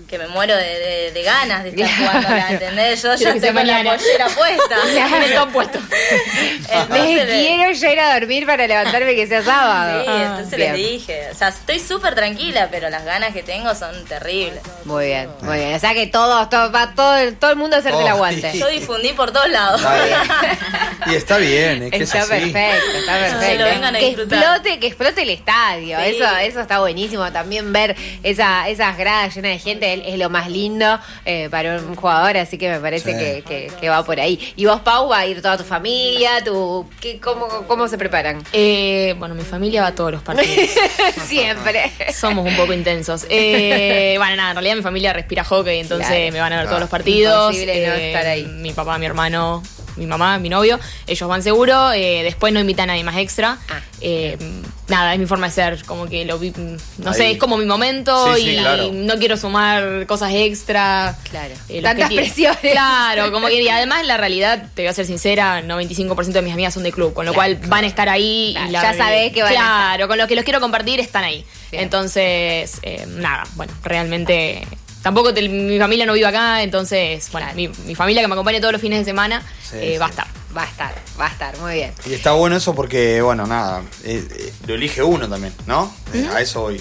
que 0.09 0.19
me 0.19 0.27
muero 0.29 0.57
de, 0.57 0.65
de- 0.65 1.12
de 1.12 1.23
ganas 1.23 1.62
de 1.65 1.71
estar 1.71 1.88
jugándola, 1.99 2.47
¿entendés? 2.50 3.03
Yo 3.03 3.15
ya 3.15 3.33
con 3.33 3.67
la 3.67 3.83
pollera 3.85 4.27
puesta. 4.29 4.77
El 5.27 5.35
top 5.35 5.53
puesto. 5.53 5.79
Entonces, 6.71 7.15
Les 7.17 7.27
le- 7.29 7.47
quiero 7.47 7.73
ya 7.73 7.93
ir 7.93 8.00
a 8.00 8.15
dormir 8.19 8.47
para 8.47 8.67
levantarme 8.67 9.15
que 9.15 9.27
sea 9.27 9.43
sábado. 9.43 10.03
Sí, 10.03 10.07
Ah, 10.11 10.27
entonces 10.31 10.57
bien. 10.59 10.73
les 10.73 10.91
dije, 10.91 11.29
o 11.31 11.35
sea, 11.35 11.49
estoy 11.49 11.79
súper 11.81 12.15
tranquila, 12.15 12.69
pero 12.71 12.88
las 12.91 13.05
ganas 13.05 13.33
que 13.35 13.43
tengo 13.43 13.75
son 13.75 14.05
terribles. 14.07 14.61
Muy 14.85 15.07
bien, 15.07 15.29
muy 15.43 15.59
bien. 15.59 15.75
O 15.75 15.79
sea 15.79 15.93
que 15.95 16.07
todos, 16.07 16.49
todo, 16.49 16.73
va 16.73 16.95
todo, 16.95 17.17
todo 17.35 17.50
el 17.50 17.57
mundo 17.57 17.77
a 17.77 17.81
hacerte 17.81 17.99
el 18.00 18.07
Oh, 18.07 18.09
aguante. 18.09 18.53
sí. 18.53 18.59
Yo 18.61 18.69
difundí 18.69 19.12
por 19.12 19.31
todos 19.31 19.49
lados. 19.50 19.81
Está 19.81 20.05
bien. 20.05 20.19
Y 21.07 21.15
está 21.15 21.37
bien, 21.38 21.83
es 21.85 21.91
que 21.91 22.03
Está 22.03 22.19
es 22.19 22.25
así. 22.31 22.50
perfecto, 22.50 22.99
está 22.99 23.19
perfecto. 23.19 23.99
que 23.99 24.09
explote, 24.11 24.79
que 24.81 24.87
explote 24.87 25.23
el 25.23 25.31
estadio. 25.31 25.99
Sí. 26.00 26.05
Eso, 26.17 26.37
eso 26.38 26.61
está 26.61 26.79
buenísimo. 26.81 27.31
También 27.33 27.73
ver 27.73 27.95
esa, 28.23 28.69
esas 28.69 28.97
gradas 28.97 29.35
llenas 29.35 29.53
de 29.53 29.59
gente 29.59 29.98
es, 30.05 30.14
es 30.14 30.19
lo 30.19 30.31
más 30.31 30.50
lindo 30.50 30.99
eh, 31.25 31.49
para 31.50 31.76
un 31.78 31.95
jugador, 31.95 32.37
así 32.37 32.59
que 32.59 32.69
me 32.71 32.81
parece 32.81 33.12
Sí. 33.12 33.19
que, 33.19 33.43
que- 33.43 33.73
que 33.81 33.88
va 33.88 34.05
por 34.05 34.19
ahí. 34.21 34.52
Y 34.57 34.64
vos, 34.67 34.81
Pau, 34.81 35.09
va 35.09 35.19
a 35.19 35.26
ir 35.26 35.40
toda 35.43 35.57
tu 35.59 35.64
familia, 35.64 36.43
tu, 36.45 36.88
¿qué, 37.00 37.19
cómo, 37.21 37.47
¿cómo 37.67 37.89
se 37.89 37.97
preparan? 37.99 38.43
Eh, 38.52 39.15
bueno, 39.19 39.34
mi 39.34 39.43
familia 39.45 39.82
va 39.82 39.89
a 39.89 39.95
todos 39.95 40.13
los 40.13 40.23
partidos. 40.23 40.71
Siempre. 41.26 41.91
Somos 42.13 42.47
un 42.47 42.56
poco 42.56 42.73
intensos. 42.73 43.26
Eh, 43.30 44.15
bueno, 44.19 44.37
nada, 44.37 44.50
en 44.50 44.56
realidad 44.56 44.76
mi 44.76 44.82
familia 44.82 45.13
respira 45.13 45.45
hockey, 45.45 45.78
entonces 45.80 46.06
Claro. 46.08 46.32
me 46.32 46.41
van 46.41 46.52
a 46.52 46.56
ver 46.56 46.65
Ah. 46.67 46.69
todos 46.69 46.80
los 46.80 46.91
partidos. 46.91 47.54
Eh, 47.54 47.61
Imposible 47.63 47.87
no 47.87 47.95
estar 47.95 48.26
ahí. 48.26 48.45
Mi 48.45 48.73
papá, 48.73 48.99
mi 48.99 49.06
hermano, 49.06 49.63
mi 49.99 50.06
mamá, 50.06 50.39
mi 50.39 50.49
novio, 50.49 50.78
ellos 51.06 51.28
van 51.28 51.43
seguro. 51.43 51.93
eh, 51.93 52.23
después 52.23 52.52
no 52.52 52.61
invitan 52.61 52.89
a 52.91 52.93
nadie 52.93 53.04
más 53.04 53.17
extra. 53.17 53.58
Ah. 53.69 53.80
Eh, 54.00 54.39
nada, 54.87 55.13
es 55.13 55.19
mi 55.19 55.26
forma 55.26 55.49
de 55.49 55.52
ser, 55.52 55.84
como 55.84 56.06
que 56.06 56.25
lo 56.25 56.39
vi, 56.39 56.52
no 56.99 57.13
sé, 57.13 57.32
es 57.32 57.39
como 57.39 57.56
mi 57.58 57.67
momento 57.67 58.34
Sí, 58.37 58.43
sí, 58.43 58.50
y 58.50 58.58
claro. 58.58 58.91
no 58.93 59.15
quiero 59.19 59.37
sumar 59.37 60.06
cosas 60.06 60.32
extra. 60.32 61.19
Claro. 61.30 61.54
Eh, 61.69 61.82
Tantas 61.82 62.13
presiones. 62.13 62.58
Claro, 62.73 63.32
como 63.32 63.49
que 63.49 63.61
y 63.63 63.69
además 63.69 64.06
la 64.06 64.17
realidad, 64.17 64.67
te 64.75 64.82
voy 64.82 64.89
a 64.89 64.93
ser 64.93 65.04
sincera, 65.06 65.61
95% 65.63 66.26
de 66.26 66.43
mis 66.43 66.52
amigas 66.52 66.73
son 66.75 66.84
de 66.84 66.93
club, 66.93 67.13
con 67.13 67.26
lo 67.26 67.32
Claro, 67.32 67.56
cual 67.58 67.69
van 67.69 67.84
a 67.84 67.87
estar 67.89 68.08
ahí 68.08 68.52
Claro, 68.52 68.69
y 68.69 68.73
la 68.73 68.82
ya 68.82 68.95
sabés 68.95 69.32
que 69.32 69.43
van 69.43 69.52
a 69.52 69.56
Claro, 69.56 70.08
con 70.08 70.17
los 70.19 70.28
que 70.28 70.37
los 70.37 70.45
quiero 70.45 70.61
compartir 70.61 71.00
están 71.00 71.25
ahí. 71.25 71.45
Bien. 71.73 71.82
Entonces, 71.82 72.78
eh, 72.82 73.04
nada, 73.08 73.45
bueno, 73.56 73.73
realmente 73.82 74.67
tampoco 75.02 75.32
te- 75.34 75.49
mi 75.49 75.78
familia 75.78 76.06
no 76.06 76.13
vive 76.13 76.26
acá, 76.26 76.63
entonces, 76.63 77.28
bueno, 77.32 77.47
mi, 77.54 77.69
mi 77.87 77.95
familia 77.95 78.23
que 78.23 78.28
me 78.28 78.34
acompaña 78.34 78.61
todos 78.61 78.73
los 78.73 78.80
fines 78.80 78.99
de 79.00 79.04
semana 79.04 79.43
Sí, 79.71 79.76
eh, 79.80 79.91
sí. 79.93 79.99
va 79.99 80.06
a 80.06 80.11
estar. 80.11 80.26
Va 80.56 80.63
a 80.63 80.67
estar, 80.67 80.95
va 81.21 81.26
a 81.26 81.28
estar, 81.30 81.58
muy 81.58 81.75
bien. 81.75 81.93
Y 82.06 82.15
está 82.15 82.32
bueno 82.32 82.56
eso 82.56 82.75
porque, 82.75 83.21
bueno, 83.21 83.47
nada, 83.47 83.82
eh, 84.02 84.26
eh, 84.30 84.52
lo 84.67 84.75
elige 84.75 85.02
uno 85.02 85.28
también, 85.28 85.52
¿no? 85.67 85.93
A 86.34 86.41
eso 86.41 86.63
voy. 86.63 86.80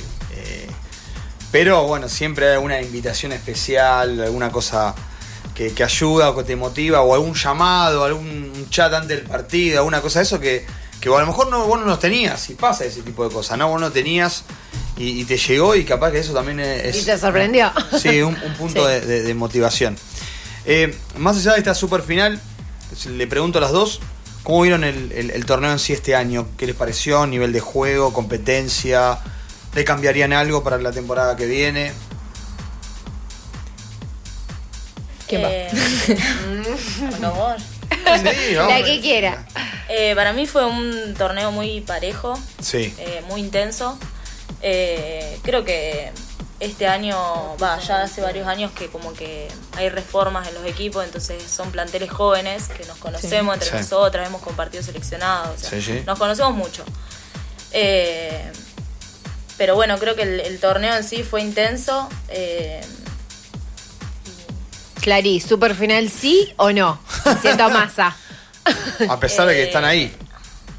Pero 1.51 1.83
bueno, 1.87 2.09
siempre 2.09 2.47
hay 2.47 2.53
alguna 2.55 2.81
invitación 2.81 3.31
especial, 3.31 4.19
alguna 4.21 4.51
cosa 4.51 4.93
que, 5.55 5.73
que 5.73 5.83
ayuda 5.83 6.29
o 6.29 6.35
que 6.35 6.43
te 6.43 6.55
motiva, 6.55 7.01
o 7.01 7.13
algún 7.13 7.33
llamado, 7.35 8.03
algún 8.03 8.67
chat 8.69 8.93
antes 8.93 9.17
del 9.17 9.25
partido, 9.27 9.77
alguna 9.79 10.01
cosa 10.01 10.19
de 10.19 10.23
eso 10.23 10.39
que, 10.39 10.65
que 10.99 11.07
a 11.09 11.19
lo 11.19 11.25
mejor 11.25 11.49
no, 11.49 11.65
vos 11.65 11.79
no 11.79 11.85
los 11.85 11.99
tenías, 11.99 12.49
y 12.49 12.53
pasa 12.55 12.83
ese 12.85 13.01
tipo 13.01 13.27
de 13.27 13.33
cosas, 13.33 13.57
¿no? 13.57 13.69
Vos 13.69 13.79
no 13.79 13.91
tenías 13.91 14.43
y, 14.97 15.21
y 15.21 15.25
te 15.25 15.37
llegó 15.37 15.75
y 15.75 15.85
capaz 15.85 16.11
que 16.11 16.19
eso 16.19 16.33
también 16.33 16.59
es... 16.59 17.01
¿Y 17.01 17.05
te 17.05 17.17
sorprendió? 17.17 17.71
Sí, 18.01 18.21
un, 18.21 18.35
un 18.35 18.53
punto 18.55 18.83
Sí. 18.85 18.91
de, 18.91 19.01
de- 19.01 19.23
de 19.23 19.33
motivación. 19.33 19.97
Eh, 20.65 20.93
más 21.17 21.37
allá 21.37 21.53
de 21.53 21.59
esta 21.59 21.73
super 21.75 22.01
final, 22.01 22.39
le 23.09 23.27
pregunto 23.27 23.59
a 23.59 23.61
las 23.61 23.71
dos, 23.71 23.99
¿cómo 24.43 24.61
vieron 24.63 24.83
el, 24.83 25.11
el- 25.11 25.31
el 25.31 25.45
torneo 25.45 25.71
en 25.71 25.79
sí 25.79 25.93
este 25.93 26.15
año? 26.15 26.47
¿Qué 26.57 26.65
les 26.67 26.75
pareció? 26.75 27.25
¿Nivel 27.27 27.53
de 27.53 27.59
juego? 27.59 28.11
¿Competencia? 28.13 29.19
¿Le 29.75 29.83
cambiarían 29.85 30.33
algo 30.33 30.63
para 30.63 30.77
la 30.79 30.91
temporada 30.91 31.35
que 31.35 31.45
viene? 31.45 31.91
¿Quién 35.27 35.43
va? 35.43 35.49
Eh, 35.51 35.67
por 36.99 37.19
favor. 37.19 37.55
Sí, 37.59 38.53
La 38.55 38.83
que 38.83 39.01
quiera. 39.01 39.45
Eh, 39.89 40.13
para 40.15 40.33
mí 40.33 40.47
fue 40.47 40.65
un 40.65 41.13
torneo 41.17 41.51
muy 41.51 41.81
parejo, 41.81 42.37
Sí. 42.61 42.93
eh, 42.97 43.21
muy 43.29 43.41
intenso. 43.41 43.97
Eh, 44.61 45.39
creo 45.43 45.63
que 45.63 46.11
este 46.59 46.87
año, 46.87 47.15
va, 47.61 47.77
ya 47.79 48.01
hace 48.01 48.21
varios 48.21 48.47
años 48.47 48.71
que 48.71 48.87
como 48.87 49.13
que 49.13 49.47
hay 49.75 49.89
reformas 49.89 50.47
en 50.47 50.55
los 50.55 50.65
equipos, 50.65 51.05
entonces 51.05 51.43
son 51.43 51.71
planteles 51.71 52.09
jóvenes 52.09 52.67
que 52.69 52.83
nos 52.85 52.97
conocemos 52.97 53.53
entre 53.53 53.69
Sí. 53.69 53.75
nosotras, 53.75 54.27
hemos 54.27 54.41
compartido 54.41 54.81
seleccionados, 54.81 55.55
o 55.55 55.59
sea, 55.59 55.69
Sí, 55.69 55.81
sí. 55.81 56.03
nos 56.05 56.17
conocemos 56.17 56.53
mucho. 56.55 56.83
Eh, 57.73 58.51
pero 59.57 59.75
bueno, 59.75 59.99
creo 59.99 60.15
que 60.15 60.23
el, 60.23 60.39
el 60.39 60.59
torneo 60.59 60.95
en 60.95 61.03
sí 61.03 61.21
fue 61.23 61.41
intenso. 61.41 62.09
eh, 62.29 62.81
Clary, 65.01 65.39
¿super 65.39 65.75
final 65.75 66.09
sí 66.09 66.53
o 66.57 66.71
no? 66.71 66.99
Siento 67.41 67.69
masa. 67.69 68.15
A 69.09 69.19
pesar 69.19 69.47
de 69.47 69.53
que 69.53 69.61
Eh, 69.63 69.67
están 69.67 69.85
ahí. 69.85 70.13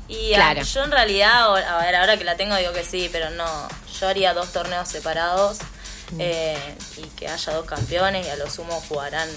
Y 0.09 0.33
Claro. 0.35 0.61
a- 0.61 0.65
yo 0.65 0.85
en 0.85 0.91
realidad, 0.91 1.33
ahora- 1.43 1.79
a 1.79 1.83
ver, 1.85 1.95
ahora 1.97 2.17
que 2.17 2.25
la 2.25 2.37
tengo 2.37 2.57
digo 2.57 2.73
que 2.73 2.85
sí, 2.85 3.09
pero 3.13 3.31
no. 3.31 3.69
Yo 4.01 4.09
haría 4.09 4.33
dos 4.35 4.53
torneos 4.53 4.89
separados 4.89 5.59
Mm. 6.13 6.19
eh, 6.21 6.75
y 6.97 7.03
que 7.17 7.29
haya 7.29 7.53
dos 7.53 7.67
campeones 7.67 8.27
y 8.27 8.31
a 8.31 8.37
lo 8.37 8.49
sumo 8.49 8.81
jugarán 8.89 9.29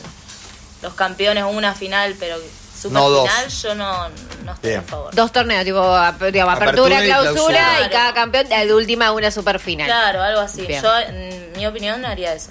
los 0.82 0.94
campeones 0.94 1.44
una 1.44 1.76
final, 1.76 2.16
pero 2.20 2.38
super 2.80 2.94
No 2.94 3.10
dos. 3.10 3.30
final 3.30 3.50
yo 3.50 3.76
no, 3.76 4.10
no 4.46 4.54
estoy 4.54 4.70
Bien. 4.72 4.80
a 4.82 4.84
favor. 4.84 5.14
Dos 5.16 5.32
torneos, 5.32 5.64
tipo 5.66 5.80
digamos, 5.80 6.56
Apertura 6.56 6.98
apertura, 7.00 7.04
y 7.04 7.08
clausura, 7.08 7.34
clausura. 7.58 7.86
y 7.86 7.90
cada 7.90 8.14
campeón 8.14 8.48
de 8.50 8.74
última 8.74 9.12
una 9.12 9.30
super 9.30 9.60
final. 9.60 9.86
Claro, 9.88 10.22
algo 10.24 10.40
así. 10.42 10.62
Bien. 10.66 10.82
Yo, 10.82 10.98
en 11.00 11.52
mi 11.54 11.68
opinión, 11.68 12.04
haría 12.06 12.34
eso. 12.34 12.48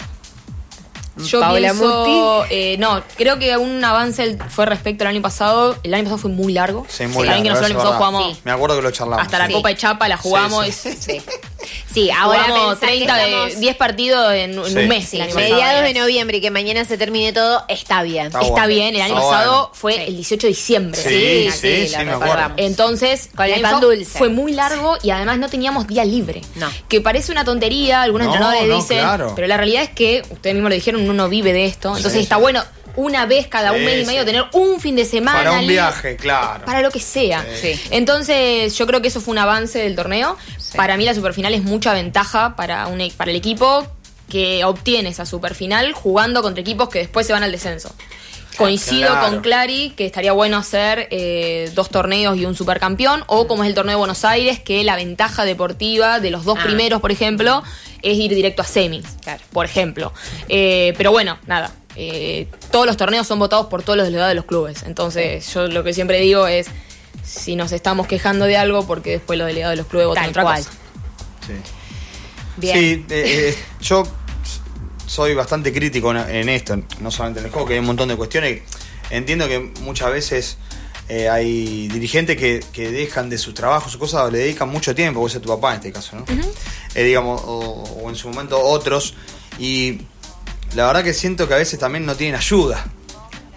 Yo 1.25 1.39
Paola 1.39 1.59
pienso, 1.69 2.45
eh, 2.49 2.75
no, 2.79 3.01
creo 3.17 3.37
que 3.39 3.55
un 3.57 3.83
avance 3.83 4.37
fue 4.49 4.65
respecto 4.65 5.03
al 5.03 5.09
año 5.09 5.21
pasado. 5.21 5.77
El 5.83 5.93
año 5.93 6.03
pasado 6.03 6.17
fue 6.19 6.31
muy 6.31 6.53
largo. 6.53 6.85
Sí, 6.89 7.05
muy 7.07 7.23
que 7.23 7.25
largo, 7.29 7.43
nosotros 7.43 7.69
el 7.71 7.71
año 7.71 7.75
pasado 7.75 7.93
es 7.93 7.97
jugamos 7.97 8.35
Sí. 8.35 8.41
Me 8.43 8.51
acuerdo 8.51 8.75
que 8.75 8.81
lo 8.81 8.91
charlamos. 8.91 9.25
hasta 9.25 9.39
la 9.39 9.47
Sí. 9.47 9.53
Copa 9.53 9.69
de 9.69 9.75
Chapa, 9.75 10.07
la 10.07 10.17
jugamos. 10.17 10.65
Sí, 10.67 10.89
y- 11.17 11.21
Sí. 11.93 12.09
Ahora 12.11 12.43
Jugamos 12.43 12.77
pensá 12.79 12.79
que 12.79 12.97
30 12.97 13.15
de 13.17 13.25
estamos- 13.25 13.59
10 13.59 13.75
partidos 13.75 14.33
en, 14.33 14.51
en 14.57 14.65
Sí. 14.65 14.75
un 14.77 14.87
mes. 14.87 15.07
Sí, 15.09 15.19
mediados 15.35 15.83
de 15.83 15.93
noviembre 15.93 16.37
y 16.37 16.41
que 16.41 16.51
mañana 16.51 16.85
se 16.85 16.97
termine 16.97 17.33
todo, 17.33 17.63
está 17.67 18.01
bien. 18.03 18.27
Está 18.27 18.39
Está 18.39 18.51
bueno. 18.51 18.67
bien, 18.67 18.95
el 18.95 19.01
año 19.01 19.15
Está 19.17 19.27
pasado 19.29 19.51
bueno. 19.53 19.69
fue 19.73 19.93
Sí. 19.95 19.99
el 20.07 20.15
18 20.15 20.47
de 20.47 20.53
diciembre. 20.53 21.01
Sí, 21.01 21.09
Sí, 21.09 21.51
sí, 21.51 21.57
sí, 21.57 21.87
sí, 21.87 21.91
lo 21.97 21.97
me 21.97 22.11
acuerdo. 22.11 22.19
recordamos. 22.23 22.57
Entonces, 22.59 23.29
Con 23.35 23.45
el 23.45 23.61
pan 23.61 23.79
dulce. 23.81 24.17
Fue 24.17 24.29
muy 24.29 24.53
largo 24.53 24.97
y 25.03 25.09
además 25.11 25.37
no 25.39 25.49
teníamos 25.49 25.87
día 25.87 26.05
libre. 26.05 26.41
No. 26.55 26.69
Que 26.87 27.01
parece 27.01 27.31
una 27.31 27.43
tontería, 27.43 28.01
algunos 28.01 28.27
No, 28.27 28.33
entrenadores 28.33 28.69
no, 28.69 28.75
dicen, 28.77 28.99
claro. 28.99 29.33
pero 29.35 29.47
la 29.47 29.57
realidad 29.57 29.83
es 29.83 29.89
que, 29.89 30.21
ustedes 30.29 30.53
mismos 30.55 30.69
lo 30.69 30.75
dijeron, 30.75 31.09
uno 31.09 31.27
vive 31.29 31.51
de 31.53 31.65
esto. 31.65 31.89
Entonces 31.89 32.13
Sí, 32.13 32.19
está 32.19 32.35
sí. 32.35 32.41
bueno 32.41 32.63
una 32.97 33.25
vez 33.25 33.47
cada 33.47 33.71
un 33.71 33.79
Sí, 33.79 33.85
mes 33.85 34.03
y 34.03 34.05
medio 34.05 34.19
sí. 34.21 34.25
tener 34.25 34.43
un 34.51 34.81
fin 34.81 34.97
de 34.97 35.05
semana. 35.05 35.37
Para 35.37 35.51
un 35.53 35.59
libre, 35.61 35.75
viaje, 35.75 36.15
claro. 36.17 36.65
Para 36.65 36.81
lo 36.81 36.91
que 36.91 36.99
sea. 36.99 37.45
Sí. 37.61 37.79
Entonces, 37.89 38.75
yo 38.77 38.85
creo 38.85 39.01
que 39.01 39.07
eso 39.07 39.21
fue 39.21 39.31
un 39.31 39.37
avance 39.37 39.79
del 39.79 39.95
torneo. 39.95 40.35
Sí. 40.71 40.77
Para 40.77 40.97
mí 40.97 41.05
la 41.05 41.13
superfinal 41.13 41.53
es 41.53 41.63
mucha 41.63 41.93
ventaja 41.93 42.55
para, 42.55 42.87
un, 42.87 43.01
e- 43.01 43.11
para 43.15 43.29
el 43.31 43.37
equipo 43.37 43.85
que 44.29 44.63
obtiene 44.63 45.09
esa 45.09 45.25
superfinal 45.25 45.91
jugando 45.93 46.41
contra 46.41 46.61
equipos 46.61 46.87
que 46.89 46.99
después 46.99 47.27
se 47.27 47.33
van 47.33 47.43
al 47.43 47.51
descenso. 47.51 47.93
Coincido 48.57 49.09
Claro. 49.11 49.27
con 49.29 49.41
Clary 49.41 49.91
que 49.95 50.05
estaría 50.05 50.33
bueno 50.33 50.57
hacer 50.57 51.07
eh, 51.11 51.71
dos 51.73 51.89
torneos 51.89 52.37
y 52.37 52.45
un 52.45 52.53
supercampeón, 52.55 53.23
o 53.27 53.47
como 53.47 53.63
es 53.63 53.69
el 53.69 53.75
torneo 53.75 53.93
de 53.93 53.97
Buenos 53.99 54.25
Aires, 54.25 54.59
que 54.59 54.83
la 54.83 54.95
ventaja 54.97 55.45
deportiva 55.45 56.19
de 56.19 56.31
los 56.31 56.43
dos 56.45 56.57
Ah. 56.59 56.63
primeros, 56.63 56.99
por 57.01 57.11
ejemplo, 57.11 57.63
es 58.01 58.17
ir 58.17 58.33
directo 58.35 58.61
a 58.61 58.65
semis, 58.65 59.05
Claro. 59.23 59.41
por 59.53 59.65
ejemplo. 59.65 60.13
Eh, 60.49 60.93
pero 60.97 61.11
bueno, 61.11 61.37
nada. 61.47 61.71
eh, 61.97 62.47
todos 62.71 62.85
los 62.85 62.95
torneos 62.95 63.27
son 63.27 63.37
votados 63.39 63.67
por 63.67 63.83
todos 63.83 63.97
los 63.97 64.05
delegados 64.05 64.29
de 64.31 64.35
los 64.35 64.45
clubes. 64.45 64.83
Entonces, 64.83 65.53
yo 65.53 65.67
lo 65.67 65.83
que 65.83 65.93
siempre 65.93 66.19
digo 66.21 66.47
es: 66.47 66.67
si 67.23 67.55
nos 67.55 67.71
estamos 67.71 68.07
quejando 68.07 68.45
de 68.45 68.57
algo, 68.57 68.85
porque 68.85 69.11
después 69.11 69.37
los 69.39 69.47
delegados 69.47 69.73
de 69.73 69.77
los 69.77 69.87
clubes 69.87 70.07
votan 70.07 70.23
Tal 70.23 70.29
otra 70.31 70.43
cual. 70.43 70.57
cosa. 70.63 70.71
Sí. 71.47 71.53
Bien. 72.57 72.77
Sí, 72.77 73.05
eh, 73.09 73.55
eh, 73.55 73.57
yo 73.81 74.03
soy 75.07 75.33
bastante 75.33 75.71
crítico 75.73 76.11
en, 76.11 76.17
en 76.17 76.49
esto, 76.49 76.77
no 76.99 77.11
solamente 77.11 77.39
en 77.39 77.47
el 77.47 77.51
juego, 77.51 77.67
que 77.67 77.73
hay 77.73 77.79
un 77.79 77.85
montón 77.85 78.09
de 78.09 78.15
cuestiones. 78.15 78.61
Entiendo 79.09 79.47
que 79.47 79.59
muchas 79.81 80.11
veces 80.11 80.57
eh, 81.09 81.27
hay 81.27 81.87
dirigentes 81.89 82.37
que, 82.37 82.63
que 82.71 82.91
dejan 82.91 83.29
de 83.29 83.37
sus 83.37 83.53
trabajos, 83.53 83.91
sus 83.91 83.99
cosas, 83.99 84.21
o 84.23 84.31
le 84.31 84.37
dedican 84.39 84.69
mucho 84.69 84.95
tiempo, 84.95 85.19
vos 85.19 85.31
ser 85.31 85.41
tu 85.41 85.49
papá 85.49 85.71
en 85.71 85.75
este 85.77 85.91
caso, 85.91 86.15
¿no? 86.15 86.25
Eh, 86.95 87.03
digamos, 87.03 87.41
o, 87.43 87.83
o 88.03 88.09
en 88.09 88.15
su 88.15 88.29
momento 88.29 88.59
otros, 88.61 89.15
y 89.59 90.01
la 90.75 90.87
verdad 90.87 91.03
que 91.03 91.13
siento 91.13 91.47
que 91.47 91.53
a 91.55 91.57
veces 91.57 91.77
también 91.79 92.05
no 92.05 92.15
tienen 92.15 92.35
ayuda, 92.35 92.85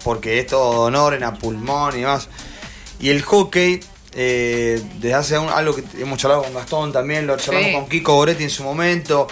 porque 0.03 0.39
es 0.39 0.47
todo 0.47 0.81
honor 0.81 1.13
en 1.13 1.23
a 1.23 1.33
pulmón 1.33 1.95
y 1.95 2.01
demás. 2.01 2.27
Y 2.99 3.09
el 3.09 3.21
hockey, 3.21 3.79
eh, 4.13 4.81
desde 4.99 5.13
hace 5.13 5.37
un- 5.37 5.49
algo 5.49 5.75
que 5.75 5.83
hemos 6.01 6.17
charlado 6.19 6.43
con 6.43 6.53
Gastón 6.53 6.91
también, 6.91 7.27
lo 7.27 7.35
charlamos 7.37 7.69
Sí. 7.69 7.73
con 7.75 7.89
Kiko 7.89 8.15
Goretti 8.15 8.43
en 8.43 8.49
su 8.49 8.63
momento, 8.63 9.27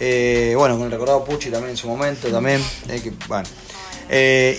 eh, 0.00 0.54
bueno, 0.56 0.76
con 0.76 0.86
el 0.86 0.90
recordado 0.92 1.24
Pucci 1.24 1.50
también 1.50 1.70
en 1.70 1.76
su 1.76 1.86
momento, 1.88 2.28
también, 2.28 2.60
eh, 2.88 3.00
que, 3.02 3.12
bueno. 3.28 3.48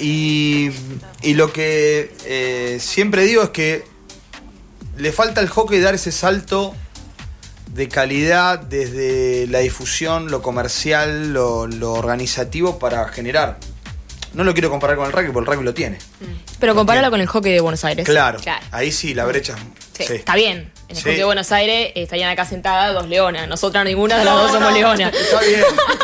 Y, 0.01 0.69
y 1.21 1.33
lo 1.35 1.51
que 1.53 2.77
siempre 2.81 3.23
digo 3.23 3.43
es 3.43 3.49
que 3.51 3.83
le 4.97 5.11
falta 5.11 5.41
al 5.41 5.47
hockey 5.49 5.79
dar 5.79 5.93
ese 5.95 6.11
salto 6.11 6.73
de 7.73 7.87
calidad 7.87 8.59
desde 8.59 9.45
la 9.47 9.59
difusión, 9.59 10.31
lo 10.31 10.41
comercial, 10.41 11.31
lo, 11.33 11.67
lo 11.67 11.93
organizativo 11.93 12.79
para 12.79 13.07
generar. 13.09 13.59
No 14.33 14.43
lo 14.43 14.53
quiero 14.53 14.69
comparar 14.69 14.95
con 14.97 15.05
el 15.07 15.11
rugby, 15.13 15.31
porque 15.31 15.49
el 15.49 15.55
rugby 15.55 15.65
lo 15.65 15.73
tiene. 15.73 15.97
Pero 16.59 16.75
compáralo 16.75 17.09
con 17.09 17.21
el 17.21 17.27
hockey 17.27 17.51
de 17.53 17.59
Buenos 17.61 17.83
Aires. 17.85 18.05
Claro, 18.05 18.39
Claro. 18.39 18.65
ahí 18.71 18.91
sí, 18.91 19.13
la 19.13 19.25
brecha. 19.25 19.55
Sí, 19.97 20.03
sí. 20.05 20.13
Está 20.15 20.35
bien. 20.35 20.71
En 20.89 20.95
el 20.95 20.95
Sí. 20.97 21.01
hockey 21.03 21.15
de 21.17 21.23
Buenos 21.23 21.51
Aires 21.51 21.91
eh, 21.95 22.03
estarían 22.03 22.29
acá 22.29 22.45
sentadas 22.45 22.93
dos 22.93 23.07
leonas. 23.07 23.47
Nosotras 23.47 23.83
ninguna 23.85 24.17
de 24.19 24.25
las 24.25 24.35
dos 24.35 24.51
somos 24.51 24.73
leonas. 24.73 25.13
Está 25.13 25.39
bien, 25.41 25.61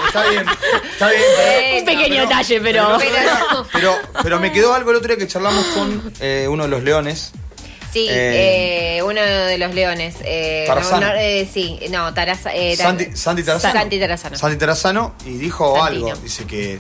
está 0.08 0.30
bien, 0.30 0.46
está 0.94 1.10
bien. 1.10 1.22
pero- 1.38 1.80
Un 1.80 1.86
pequeño 1.86 2.22
detalle, 2.22 2.62
pero. 2.62 2.98
Pero, 2.98 3.66
pero, 3.72 3.96
pero 4.24 4.40
me 4.40 4.52
quedó 4.52 4.74
algo 4.74 4.92
el 4.92 4.98
otro 4.98 5.08
día 5.10 5.18
que 5.18 5.28
charlamos 5.28 5.64
con 5.68 6.14
eh, 6.20 6.48
uno 6.50 6.64
de 6.64 6.70
los 6.70 6.84
leones. 6.84 7.32
Sí, 7.92 8.08
Eh, 8.10 8.98
eh, 8.98 9.04
uno 9.04 9.22
de 9.22 9.58
los 9.60 9.74
leones. 9.76 10.16
Eh, 10.24 10.64
Tarazano. 10.66 11.02
no, 11.08 11.14
no, 11.14 11.20
eh, 11.20 11.48
sí, 11.52 11.80
no, 11.92 12.12
Taraza, 12.14 12.52
eh, 12.56 12.76
Tar- 12.76 12.88
Santi, 12.88 13.16
Santi 13.16 13.44
Tarazano. 13.44 13.80
Santi 13.80 14.00
Tarazano. 14.00 14.38
Santi 14.38 14.58
Tarazano, 14.58 15.16
y 15.26 15.38
dijo 15.38 15.76
Santino. 15.78 16.08
algo. 16.08 16.22
Dice 16.24 16.46
que, 16.48 16.80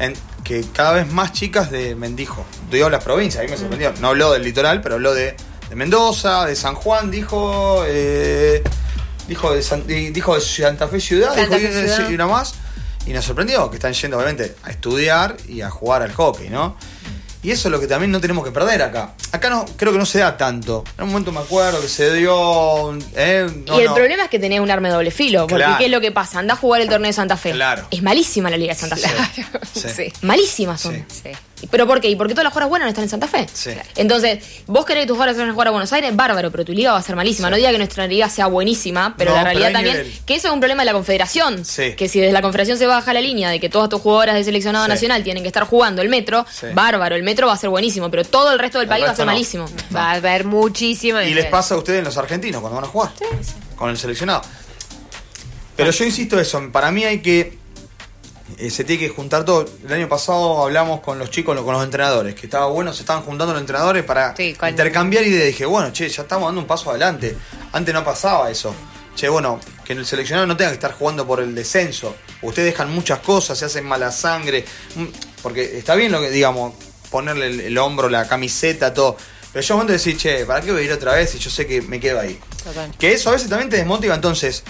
en- 0.00 0.14
que 0.50 0.64
cada 0.72 0.90
vez 0.94 1.06
más 1.12 1.32
chicas 1.32 1.70
de 1.70 1.94
Mendijo. 1.94 2.44
Dio 2.72 2.90
las 2.90 3.04
provincias, 3.04 3.40
ahí 3.40 3.48
me 3.48 3.56
sorprendió. 3.56 3.92
No 4.00 4.08
habló 4.08 4.32
del 4.32 4.42
litoral, 4.42 4.80
pero 4.80 4.96
habló 4.96 5.14
de, 5.14 5.36
de 5.68 5.76
Mendoza, 5.76 6.44
de 6.44 6.56
San 6.56 6.74
Juan, 6.74 7.08
dijo. 7.08 7.84
eh, 7.86 8.60
dijo, 9.28 9.54
de 9.54 9.62
San- 9.62 9.86
dijo 9.86 10.34
de 10.34 10.40
Santa 10.40 10.88
Fe 10.88 10.98
Ciudad, 10.98 11.32
Santa 11.36 11.56
dijo 11.56 11.70
Fe 11.72 11.88
Ciudad. 11.88 12.10
y 12.10 12.14
una 12.14 12.26
más. 12.26 12.54
Y 13.06 13.12
nos 13.12 13.24
sorprendió 13.24 13.70
que 13.70 13.76
están 13.76 13.92
yendo, 13.92 14.16
obviamente, 14.16 14.56
a 14.64 14.70
estudiar 14.70 15.36
y 15.46 15.60
a 15.60 15.70
jugar 15.70 16.02
al 16.02 16.12
hockey, 16.12 16.48
¿no? 16.50 16.76
Y 17.44 17.52
eso 17.52 17.68
es 17.68 17.72
lo 17.72 17.78
que 17.78 17.86
también 17.86 18.10
no 18.10 18.20
tenemos 18.20 18.44
que 18.44 18.50
perder 18.50 18.82
acá. 18.82 19.14
Acá 19.32 19.48
no, 19.50 19.64
creo 19.76 19.92
que 19.92 19.98
no 19.98 20.06
se 20.06 20.18
da 20.18 20.36
tanto. 20.36 20.84
En 20.98 21.04
un 21.04 21.10
momento 21.10 21.32
me 21.32 21.40
acuerdo 21.40 21.80
que 21.80 21.88
se 21.88 22.12
dio. 22.14 22.96
eh, 23.16 23.46
no, 23.66 23.76
y 23.78 23.80
el 23.82 23.86
no. 23.88 23.94
problema 23.94 24.24
es 24.24 24.30
que 24.30 24.38
tenés 24.38 24.60
un 24.60 24.70
arma 24.70 24.88
de 24.88 24.94
doble 24.94 25.10
filo. 25.10 25.42
Porque 25.46 25.56
Claro. 25.56 25.78
¿qué 25.78 25.84
es 25.86 25.90
lo 25.90 26.00
que 26.00 26.10
pasa? 26.12 26.38
Anda 26.38 26.54
a 26.54 26.56
jugar 26.56 26.80
el 26.80 26.88
torneo 26.88 27.08
de 27.08 27.12
Santa 27.12 27.36
Fe. 27.36 27.52
Claro. 27.52 27.86
Es 27.90 28.02
malísima 28.02 28.50
la 28.50 28.56
Liga 28.56 28.74
de 28.74 28.80
Santa 28.80 28.96
Fe. 28.96 29.08
Sí. 29.74 29.88
Sí. 29.90 30.12
Malísimas 30.22 30.80
son. 30.80 31.04
Sí. 31.08 31.30
¿Pero 31.70 31.86
por 31.86 32.00
qué? 32.00 32.08
¿Y 32.08 32.16
por 32.16 32.26
qué 32.26 32.32
todas 32.32 32.44
las 32.44 32.52
jugadoras 32.54 32.70
buenas 32.70 32.86
no 32.86 32.88
están 32.90 33.04
en 33.04 33.10
Santa 33.10 33.28
Fe? 33.28 33.46
Sí. 33.52 33.70
Entonces, 33.96 34.42
vos 34.66 34.86
querés 34.86 35.02
que 35.02 35.08
tus 35.08 35.14
jugadoras 35.16 35.36
vayan 35.36 35.50
a 35.50 35.52
jugar 35.52 35.68
a 35.68 35.70
Buenos 35.72 35.92
Aires, 35.92 36.16
bárbaro, 36.16 36.50
pero 36.50 36.64
tu 36.64 36.72
liga 36.72 36.92
va 36.92 36.98
a 36.98 37.02
ser 37.02 37.16
malísima. 37.16 37.50
No 37.50 37.56
diga 37.56 37.70
que 37.70 37.76
nuestra 37.78 38.06
liga 38.06 38.30
sea 38.30 38.46
buenísima, 38.46 39.14
pero 39.18 39.32
No, 39.32 39.36
la 39.36 39.44
realidad 39.44 39.70
también, 39.72 39.96
nivel. 39.98 40.12
que 40.24 40.34
eso 40.36 40.48
es 40.48 40.54
un 40.54 40.60
problema 40.60 40.82
de 40.82 40.86
la 40.86 40.92
confederación. 40.94 41.64
Sí. 41.64 41.92
Que 41.96 42.08
si 42.08 42.18
desde 42.18 42.32
la 42.32 42.40
confederación 42.40 42.78
se 42.78 42.86
baja 42.86 43.12
la 43.12 43.20
línea 43.20 43.50
de 43.50 43.60
que 43.60 43.68
todas 43.68 43.90
tus 43.90 44.00
jugadoras 44.00 44.34
de 44.36 44.44
seleccionado 44.44 44.88
nacional 44.88 45.22
tienen 45.22 45.42
que 45.42 45.48
estar 45.48 45.64
jugando 45.64 46.00
el 46.00 46.08
metro, 46.08 46.46
bárbaro, 46.72 47.14
el 47.14 47.22
metro 47.22 47.46
va 47.48 47.52
a 47.52 47.56
ser 47.58 47.68
buenísimo, 47.70 48.10
pero 48.10 48.24
todo 48.24 48.52
el 48.52 48.58
resto 48.58 48.78
del 48.78 48.86
El 48.86 48.88
país 48.88 49.02
va 49.04 49.08
a 49.08 49.10
resto 49.10 49.19
malísimo. 49.26 49.66
Va 49.94 50.10
a 50.10 50.14
haber 50.14 50.44
muchísima 50.44 51.24
Y 51.24 51.34
les 51.34 51.46
pasa 51.46 51.74
a 51.74 51.78
ustedes 51.78 52.02
los 52.04 52.16
argentinos 52.16 52.60
cuando 52.60 52.76
van 52.80 52.84
a 52.84 52.88
jugar. 52.92 53.12
Con 53.76 53.90
el 53.90 53.96
seleccionado. 53.98 54.42
Pero 55.76 55.90
yo 55.90 56.04
insisto 56.04 56.38
eso, 56.38 56.62
para 56.70 56.90
mí 56.90 57.04
hay 57.04 57.20
que. 57.22 57.58
eh, 58.58 58.70
se 58.70 58.84
tiene 58.84 59.00
que 59.00 59.08
juntar 59.08 59.44
todo. 59.44 59.64
El 59.86 59.92
año 59.92 60.08
pasado 60.08 60.62
hablamos 60.62 61.00
con 61.00 61.18
los 61.18 61.30
chicos, 61.30 61.58
con 61.62 61.72
los 61.72 61.82
entrenadores, 61.84 62.34
que 62.34 62.46
estaba 62.46 62.66
bueno, 62.66 62.92
se 62.92 63.00
estaban 63.02 63.22
juntando 63.22 63.52
los 63.54 63.60
entrenadores 63.62 64.04
para 64.04 64.36
Sí, 64.36 64.54
con- 64.54 64.68
intercambiar 64.68 65.24
ideas. 65.26 65.46
Dije, 65.46 65.64
bueno, 65.66 65.90
che, 65.92 66.08
ya 66.08 66.22
estamos 66.22 66.48
dando 66.48 66.60
un 66.60 66.66
paso 66.66 66.90
adelante. 66.90 67.36
Antes 67.72 67.94
no 67.94 68.04
pasaba 68.04 68.50
eso. 68.50 68.74
Che, 69.16 69.28
bueno, 69.28 69.58
que 69.84 69.94
el 69.94 70.04
seleccionado 70.06 70.46
no 70.46 70.56
tenga 70.56 70.70
que 70.70 70.74
estar 70.74 70.92
jugando 70.92 71.26
por 71.26 71.40
el 71.40 71.54
descenso. 71.54 72.14
Ustedes 72.42 72.72
dejan 72.72 72.92
muchas 72.94 73.20
cosas, 73.20 73.58
se 73.58 73.64
hacen 73.64 73.84
mala 73.86 74.12
sangre. 74.12 74.64
Mm, 74.96 75.04
Porque 75.42 75.78
está 75.78 75.94
bien 75.94 76.12
lo 76.12 76.20
que, 76.20 76.28
digamos, 76.30 76.74
ponerle 77.10 77.46
el, 77.48 77.60
el 77.60 77.78
hombro, 77.78 78.08
la 78.08 78.26
camiseta, 78.28 78.92
todo. 78.94 79.16
Pero 79.52 79.62
yo 79.66 79.74
momento 79.74 79.92
de 79.92 79.98
decir, 79.98 80.16
che, 80.16 80.46
¿para 80.46 80.60
qué 80.60 80.70
voy 80.72 80.82
a 80.82 80.84
ir 80.84 80.92
otra 80.92 81.12
vez 81.14 81.30
si 81.30 81.38
yo 81.38 81.50
sé 81.50 81.66
que 81.66 81.82
me 81.82 81.98
quedo 81.98 82.20
ahí? 82.20 82.38
Total. 82.62 82.90
Que 82.98 83.12
eso 83.12 83.30
a 83.30 83.32
veces 83.32 83.48
también 83.48 83.68
te 83.68 83.76
desmotiva, 83.76 84.14
entonces 84.14 84.62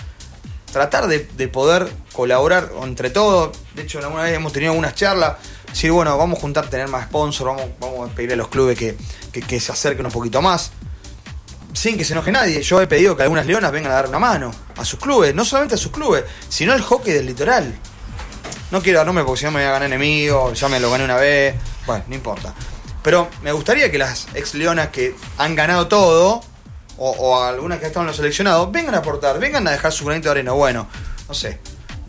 tratar 0.73 1.07
de, 1.07 1.29
de 1.37 1.49
poder 1.49 1.91
colaborar 2.13 2.71
entre 2.83 3.11
todos. 3.11 3.57
De 3.75 3.83
hecho, 3.83 3.99
alguna 3.99 4.23
vez 4.23 4.35
hemos 4.35 4.53
tenido 4.53 4.73
algunas 4.73 4.95
charlas. 4.95 5.37
Decir, 5.69 5.91
bueno, 5.93 6.17
vamos 6.17 6.39
a 6.39 6.41
juntar, 6.41 6.69
tener 6.71 6.89
más 6.89 7.05
sponsors, 7.07 7.45
vamos, 7.57 7.71
vamos 7.79 8.11
a 8.11 8.15
pedirle 8.15 8.35
a 8.35 8.37
los 8.39 8.49
clubes 8.49 8.77
que, 8.79 8.97
que- 9.33 9.43
que 9.43 9.61
se 9.61 9.71
acerquen 9.71 10.07
un 10.07 10.13
poquito 10.13 10.41
más. 10.43 10.73
Sin 11.73 11.97
que 11.97 12.05
se 12.05 12.15
enoje 12.15 12.33
nadie. 12.33 12.63
Yo 12.63 12.81
he 12.81 12.87
pedido 12.87 13.17
que 13.17 13.23
algunas 13.23 13.47
leonas 13.47 13.71
vengan 13.71 13.93
a 13.93 13.95
dar 13.97 14.09
una 14.09 14.19
mano 14.19 14.51
a 14.77 14.85
sus 14.85 14.99
clubes, 14.99 15.35
no 15.35 15.45
solamente 15.45 15.77
a 15.77 15.79
sus 15.79 15.93
clubes, 15.93 16.25
sino 16.49 16.73
al 16.73 16.81
hockey 16.81 17.13
del 17.13 17.27
litoral. 17.27 17.73
No 18.73 18.83
quiero 18.83 18.99
dar 18.99 19.07
nombre 19.07 19.25
porque 19.25 19.41
si 19.41 19.45
no 19.45 19.51
me 19.53 19.61
voy 19.61 19.69
a 19.69 19.73
ganar 19.73 19.87
enemigo, 19.87 20.53
ya 20.53 20.69
me 20.69 20.81
lo 20.81 20.91
gané 20.91 21.05
una 21.05 21.17
vez. 21.17 21.55
Bueno, 21.87 22.05
no 22.09 22.15
importa. 22.15 22.55
Pero 23.03 23.29
me 23.43 23.53
gustaría 23.53 23.91
que 23.91 23.99
las 23.99 24.29
ex 24.35 24.55
leonas 24.55 24.89
que 24.89 25.15
han 25.39 25.55
ganado 25.55 25.89
todo, 25.89 26.43
o, 26.99 27.11
o 27.11 27.43
algunas 27.43 27.79
que 27.79 27.87
están 27.87 28.03
en 28.03 28.09
los 28.09 28.17
seleccionados, 28.17 28.71
vengan 28.71 28.95
a 28.95 28.99
aportar, 28.99 29.39
vengan 29.39 29.67
a 29.67 29.71
dejar 29.71 29.91
su 29.93 30.05
granito 30.05 30.29
de 30.29 30.33
arena. 30.33 30.53
Bueno, 30.53 30.87
no 31.29 31.35
sé. 31.35 31.59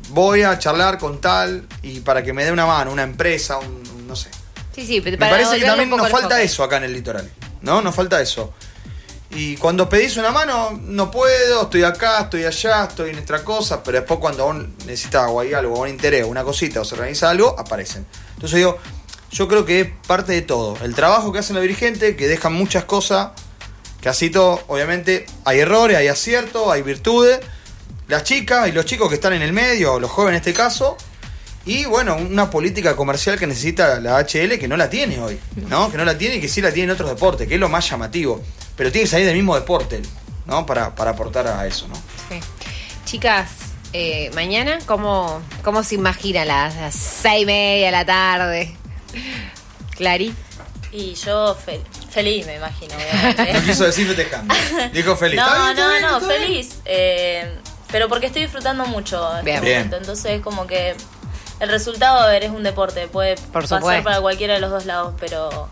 Voy 0.10 0.44
a 0.44 0.60
charlar 0.60 0.98
con 0.98 1.22
tal 1.22 1.66
y 1.82 2.02
para 2.02 2.22
que 2.24 2.34
me 2.34 2.44
dé 2.44 2.52
una 2.52 2.66
mano, 2.66 2.92
una 2.92 3.04
empresa, 3.04 3.58
un, 3.58 3.68
un- 3.68 4.08
no 4.08 4.16
sé. 4.16 4.30
Sí, 4.76 4.86
sí, 4.86 5.00
Me 5.02 5.18
para 5.18 5.32
parece 5.32 5.58
que 5.60 5.66
también 5.66 5.90
nos 5.90 6.10
falta 6.10 6.42
eso 6.42 6.64
acá 6.64 6.78
en 6.78 6.84
el 6.84 6.94
litoral. 6.94 7.30
¿No? 7.62 7.82
Nos 7.82 7.96
falta 7.96 8.20
eso. 8.22 8.54
Y 9.34 9.56
cuando 9.56 9.88
pedís 9.88 10.18
una 10.18 10.32
mano, 10.32 10.78
no 10.82 11.10
puedo, 11.10 11.62
estoy 11.64 11.84
acá, 11.84 12.20
estoy 12.22 12.44
allá, 12.44 12.84
estoy 12.84 13.12
en 13.12 13.16
nuestra 13.16 13.46
cosa, 13.46 13.82
pero 13.82 14.00
después 14.00 14.20
cuando 14.20 14.44
vos 14.46 14.56
necesitas 14.86 15.28
o 15.30 15.40
hay 15.40 15.54
algo, 15.54 15.76
o 15.76 15.84
un 15.84 15.88
interés, 15.88 16.26
una 16.26 16.44
cosita, 16.44 16.82
o 16.82 16.86
se 16.86 16.96
organiza 16.96 17.30
algo, 17.30 17.56
aparecen. 17.58 18.06
Entonces 18.34 18.58
digo, 18.58 18.78
yo 19.32 19.48
creo 19.48 19.66
que 19.66 19.82
es 19.82 19.88
parte 20.08 20.34
de 20.34 20.42
todo. 20.42 20.78
El 20.84 20.94
trabajo 20.94 21.32
que 21.32 21.40
hacen 21.40 21.56
los 21.56 21.62
dirigentes, 21.62 22.16
que 22.16 22.28
dejan 22.28 22.54
muchas 22.54 22.84
cosas, 22.84 23.32
que 24.02 24.10
así 24.10 24.30
todo, 24.30 24.62
obviamente, 24.68 25.26
hay 25.46 25.60
errores, 25.60 25.98
hay 25.98 26.08
aciertos, 26.08 26.72
hay 26.72 26.82
virtudes. 26.82 27.40
Las 28.08 28.24
chicas 28.24 28.68
y 28.68 28.72
los 28.74 28.86
chicos 28.86 29.08
que 29.08 29.16
están 29.16 29.34
en 29.34 29.42
el 29.42 29.54
medio, 29.54 30.00
los 30.00 30.12
jóvenes 30.12 30.42
en 30.42 30.50
este 30.50 30.54
caso, 30.54 30.98
y 31.66 31.86
bueno, 31.86 32.16
una 32.16 32.50
política 32.50 32.96
comercial 32.96 33.38
que 33.38 33.46
necesita 33.46 34.00
la 34.00 34.20
HL 34.20 34.58
que 34.58 34.68
no 34.68 34.76
la 34.76 34.90
tiene 34.90 35.20
hoy, 35.22 35.40
¿no? 35.68 35.92
Que 35.92 35.98
no 35.98 36.04
la 36.06 36.18
tiene 36.18 36.38
y 36.38 36.42
que 36.42 36.48
sí 36.48 36.60
la 36.62 36.72
tiene 36.72 36.86
en 36.86 36.92
otros 36.92 37.10
deportes, 37.10 37.48
que 37.48 37.54
es 37.54 37.60
lo 37.60 37.70
más 37.70 37.88
llamativo. 37.90 38.42
Pero 38.76 38.92
tiene 38.92 39.06
que 39.06 39.12
salir 39.12 39.28
del 39.28 39.36
mismo 39.36 39.56
deporte, 39.56 40.02
¿no? 40.48 40.66
Para, 40.66 40.96
para 40.96 41.12
aportar 41.12 41.48
a 41.48 41.66
eso, 41.68 41.88
¿no? 41.88 41.96
Sí. 41.96 42.40
chicas, 43.06 43.50
eh, 43.94 44.32
mañana, 44.34 44.80
¿cómo, 44.88 45.42
¿cómo 45.64 45.84
se 45.84 45.96
imagina 45.96 46.46
las, 46.46 46.76
las 46.76 46.96
seis 46.96 47.44
y 47.44 47.46
media 47.46 47.86
de 47.88 47.92
la 47.92 48.06
tarde? 48.06 48.81
Clary. 49.96 50.34
Y 50.92 51.14
yo 51.14 51.56
fel- 51.66 51.82
feliz, 52.10 52.46
me 52.46 52.56
imagino. 52.56 52.94
obviamente. 52.96 53.54
No 53.54 53.62
quiso 53.64 53.86
decir 53.86 54.08
festejando. 54.08 54.54
Dijo 54.94 55.16
feliz. 55.16 55.40
¿Está 55.40 55.58
No, 55.58 55.64
bien, 55.66 55.78
no, 55.78 55.90
bien, 55.90 56.02
no, 56.02 56.20
bien? 56.20 56.32
feliz. 56.42 56.76
eh, 56.86 57.58
pero 57.92 58.08
porque 58.10 58.26
estoy 58.28 58.42
disfrutando 58.44 58.86
mucho 58.86 59.38
en 59.38 59.46
Bien. 59.46 59.58
este 59.58 59.68
Bien. 59.68 59.78
momento. 59.80 59.98
Entonces, 59.98 60.42
como 60.42 60.66
que 60.68 60.96
el 61.60 61.70
resultado, 61.70 62.20
a 62.20 62.28
ver, 62.28 62.44
es 62.44 62.52
un 62.52 62.64
deporte. 62.64 63.08
Puede 63.08 63.36
Por 63.36 63.62
pasar 63.64 63.80
supuesto. 63.80 64.04
para 64.04 64.20
cualquiera 64.22 64.54
de 64.56 64.60
los 64.60 64.70
dos 64.72 64.86
lados, 64.86 65.14
pero 65.20 65.70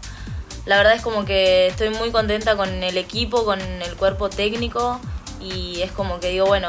la 0.66 0.78
verdad 0.78 0.94
es 0.96 1.02
como 1.02 1.26
que 1.26 1.68
estoy 1.68 1.90
muy 1.90 2.12
contenta 2.12 2.56
con 2.56 2.84
el 2.84 2.98
equipo, 2.98 3.44
con 3.46 3.60
el 3.62 3.96
cuerpo 3.96 4.30
técnico. 4.30 5.00
Y 5.42 5.82
es 5.82 5.92
como 5.92 6.20
que 6.20 6.30
digo, 6.30 6.46
bueno, 6.46 6.68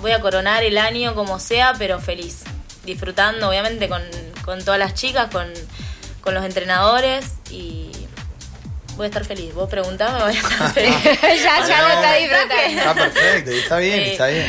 voy 0.00 0.12
a 0.12 0.20
coronar 0.20 0.62
el 0.64 0.78
año 0.78 1.14
como 1.14 1.38
sea, 1.40 1.74
pero 1.78 2.00
feliz. 2.00 2.42
Disfrutando, 2.84 3.48
obviamente, 3.48 3.88
con, 3.88 4.02
con 4.48 4.64
todas 4.64 4.78
las 4.80 4.94
chicas, 4.94 5.28
con, 5.30 5.46
con 6.22 6.32
los 6.32 6.42
entrenadores 6.42 7.26
y 7.50 7.90
voy 8.96 9.04
a 9.04 9.08
estar 9.08 9.24
feliz. 9.26 9.52
Vos 9.52 9.68
preguntame, 9.68 10.22
voy 10.24 10.34
a 10.34 10.38
estar 10.40 10.72
feliz. 10.74 10.94
ya, 11.04 11.66
ya 11.68 11.82
lo 11.82 11.88
está 11.94 12.14
disfrutando. 12.14 12.78
Está 12.78 12.94
perfecto, 12.94 13.50
y 13.52 13.58
está 13.58 13.76
bien, 13.78 14.04
Sí. 14.04 14.10
está 14.12 14.26
bien. 14.28 14.46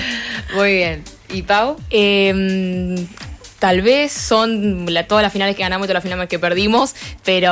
Muy 0.56 0.74
bien. 0.74 1.04
¿Y 1.32 1.42
Pau? 1.44 1.78
Eh, 1.90 3.06
tal 3.60 3.82
vez 3.82 4.14
son 4.14 4.86
la- 4.94 5.06
todas 5.06 5.22
las 5.22 5.34
finales 5.34 5.58
que 5.58 5.64
ganamos 5.64 5.84
y 5.86 5.88
todas 5.90 5.96
las 5.96 6.04
finales 6.04 6.30
que 6.30 6.40
perdimos, 6.40 6.96
pero 7.26 7.52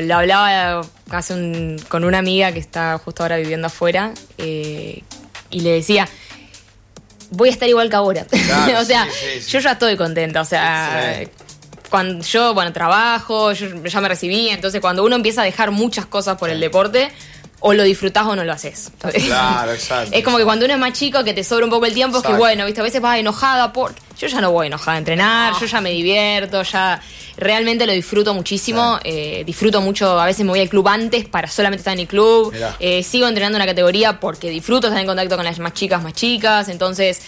lo 0.00 0.14
hablaba 0.16 0.82
hace 1.10 1.34
un- 1.34 1.82
con 1.88 2.04
una 2.04 2.18
amiga 2.18 2.52
que 2.52 2.60
está 2.60 2.96
justo 2.98 3.24
ahora 3.24 3.38
viviendo 3.38 3.66
afuera 3.66 4.12
eh, 4.38 5.02
y 5.50 5.60
le 5.62 5.70
decía, 5.72 6.08
voy 7.30 7.48
a 7.48 7.52
estar 7.52 7.68
igual 7.68 7.90
que 7.90 7.96
ahora. 7.96 8.24
Claro, 8.46 8.78
o 8.80 8.84
sea, 8.84 9.04
sí, 9.06 9.10
sí, 9.34 9.40
sí. 9.42 9.50
yo 9.50 9.58
ya 9.58 9.72
estoy 9.72 9.96
contenta, 9.96 10.40
o 10.40 10.44
sea... 10.44 11.20
Cuando 11.90 12.24
yo, 12.24 12.54
bueno, 12.54 12.72
trabajo, 12.72 13.52
yo 13.52 13.66
ya 13.84 14.00
me 14.00 14.08
recibí, 14.08 14.48
entonces 14.48 14.80
cuando 14.80 15.04
uno 15.04 15.16
empieza 15.16 15.42
a 15.42 15.44
dejar 15.44 15.70
muchas 15.70 16.06
cosas 16.06 16.36
por 16.36 16.50
el 16.50 16.60
deporte, 16.60 17.10
o 17.60 17.72
lo 17.72 17.82
disfrutás 17.84 18.26
o 18.26 18.36
no 18.36 18.44
lo 18.44 18.52
haces. 18.52 18.92
Claro, 18.98 19.72
exacto. 19.74 20.14
Es 20.14 20.22
como 20.24 20.38
que 20.38 20.44
cuando 20.44 20.64
uno 20.64 20.74
es 20.74 20.80
más 20.80 20.92
chico, 20.92 21.24
que 21.24 21.32
te 21.32 21.42
sobra 21.42 21.64
un 21.64 21.70
poco 21.70 21.86
el 21.86 21.94
tiempo, 21.94 22.18
es 22.18 22.24
que 22.24 22.34
bueno, 22.34 22.64
viste, 22.64 22.80
a 22.80 22.84
veces 22.84 23.00
vas 23.00 23.18
enojada 23.18 23.72
por. 23.72 23.94
Yo 24.18 24.28
ya 24.28 24.40
no 24.40 24.50
voy 24.50 24.68
enojada 24.68 24.94
a 24.94 24.98
entrenar, 24.98 25.54
yo 25.60 25.66
ya 25.66 25.80
me 25.80 25.90
divierto, 25.90 26.62
ya 26.62 27.00
realmente 27.36 27.86
lo 27.86 27.92
disfruto 27.92 28.32
muchísimo. 28.34 28.98
eh, 29.04 29.42
disfruto 29.44 29.80
mucho, 29.80 30.18
a 30.18 30.24
veces 30.26 30.44
me 30.44 30.50
voy 30.50 30.60
al 30.60 30.68
club 30.68 30.88
antes 30.88 31.26
para 31.26 31.48
solamente 31.48 31.80
estar 31.80 31.92
en 31.94 32.00
el 32.00 32.06
club. 32.06 32.54
Eh, 32.80 33.02
sigo 33.02 33.26
entrenando 33.26 33.56
en 33.58 33.60
la 33.60 33.66
categoría 33.66 34.20
porque 34.20 34.48
disfruto 34.50 34.86
estar 34.86 35.00
en 35.00 35.06
contacto 35.06 35.36
con 35.36 35.44
las 35.44 35.58
más 35.58 35.72
chicas, 35.74 36.02
más 36.02 36.14
chicas. 36.14 36.68
Entonces, 36.68 37.20